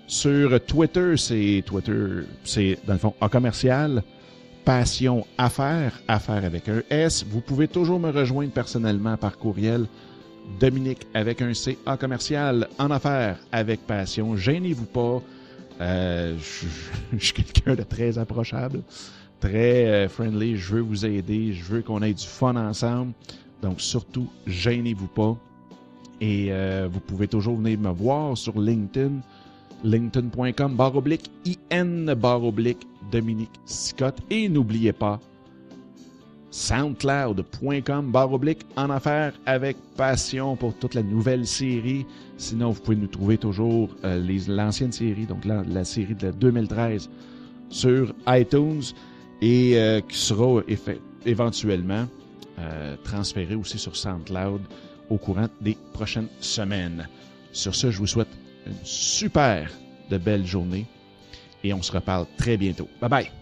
Sur 0.06 0.64
Twitter, 0.64 1.16
c'est 1.16 1.62
Twitter, 1.64 2.24
c'est 2.44 2.78
dans 2.86 2.94
le 2.94 2.98
fond, 2.98 3.14
en 3.20 3.28
commercial, 3.28 4.02
passion 4.64 5.26
affaires, 5.38 6.00
affaires 6.08 6.44
avec 6.44 6.68
un 6.68 6.82
S. 6.90 7.24
Vous 7.28 7.40
pouvez 7.40 7.68
toujours 7.68 7.98
me 7.98 8.10
rejoindre 8.10 8.52
personnellement 8.52 9.16
par 9.16 9.38
courriel. 9.38 9.86
Dominique 10.58 11.06
avec 11.14 11.42
un 11.42 11.54
C, 11.54 11.78
commercial, 11.98 12.68
en 12.78 12.90
affaires 12.90 13.38
avec 13.52 13.86
passion. 13.86 14.36
Gênez-vous 14.36 14.86
pas. 14.86 15.22
Euh, 15.80 16.36
je 17.12 17.24
suis 17.24 17.32
quelqu'un 17.32 17.74
de 17.74 17.82
très 17.82 18.18
approchable 18.18 18.82
très 19.40 19.86
euh, 19.86 20.08
friendly. 20.08 20.56
Je 20.56 20.74
veux 20.74 20.80
vous 20.80 21.04
aider. 21.04 21.52
Je 21.52 21.64
veux 21.64 21.82
qu'on 21.82 22.02
ait 22.02 22.14
du 22.14 22.26
fun 22.26 22.54
ensemble. 22.56 23.12
Donc, 23.62 23.80
surtout, 23.80 24.28
gênez-vous 24.46 25.08
pas. 25.08 25.36
Et 26.20 26.48
euh, 26.50 26.88
vous 26.90 27.00
pouvez 27.00 27.26
toujours 27.26 27.56
venir 27.56 27.78
me 27.78 27.90
voir 27.90 28.36
sur 28.36 28.60
LinkedIn, 28.60 29.20
linkedin.com, 29.82 30.76
barre 30.76 30.96
oblique, 30.96 31.30
IN, 31.72 32.14
barre 32.14 32.44
oblique, 32.44 32.86
Dominique 33.10 33.58
Scott. 33.64 34.16
Et 34.28 34.48
n'oubliez 34.48 34.92
pas, 34.92 35.18
soundcloud.com, 36.50 38.10
barre 38.10 38.32
oblique, 38.32 38.66
en 38.76 38.90
affaires 38.90 39.32
avec 39.46 39.76
passion 39.96 40.56
pour 40.56 40.74
toute 40.74 40.94
la 40.94 41.02
nouvelle 41.02 41.46
série. 41.46 42.06
Sinon, 42.36 42.70
vous 42.70 42.80
pouvez 42.80 42.96
nous 42.96 43.06
trouver 43.06 43.38
toujours 43.38 43.90
euh, 44.04 44.20
l'ancienne 44.48 44.92
série, 44.92 45.26
donc 45.26 45.44
la, 45.44 45.62
la 45.62 45.84
série 45.84 46.14
de 46.14 46.30
2013 46.30 47.08
sur 47.68 48.12
iTunes 48.28 48.82
et 49.40 49.72
euh, 49.76 50.00
qui 50.00 50.16
sera 50.18 50.62
éventuellement 51.24 52.06
euh, 52.58 52.96
transféré 53.04 53.54
aussi 53.54 53.78
sur 53.78 53.96
SoundCloud 53.96 54.60
au 55.08 55.16
courant 55.16 55.48
des 55.60 55.76
prochaines 55.92 56.28
semaines. 56.40 57.08
Sur 57.52 57.74
ce, 57.74 57.90
je 57.90 57.98
vous 57.98 58.06
souhaite 58.06 58.28
une 58.66 58.74
super 58.84 59.70
de 60.10 60.18
belle 60.18 60.46
journée 60.46 60.86
et 61.64 61.72
on 61.72 61.82
se 61.82 61.92
reparle 61.92 62.26
très 62.36 62.56
bientôt. 62.56 62.88
Bye 63.00 63.10
bye! 63.10 63.39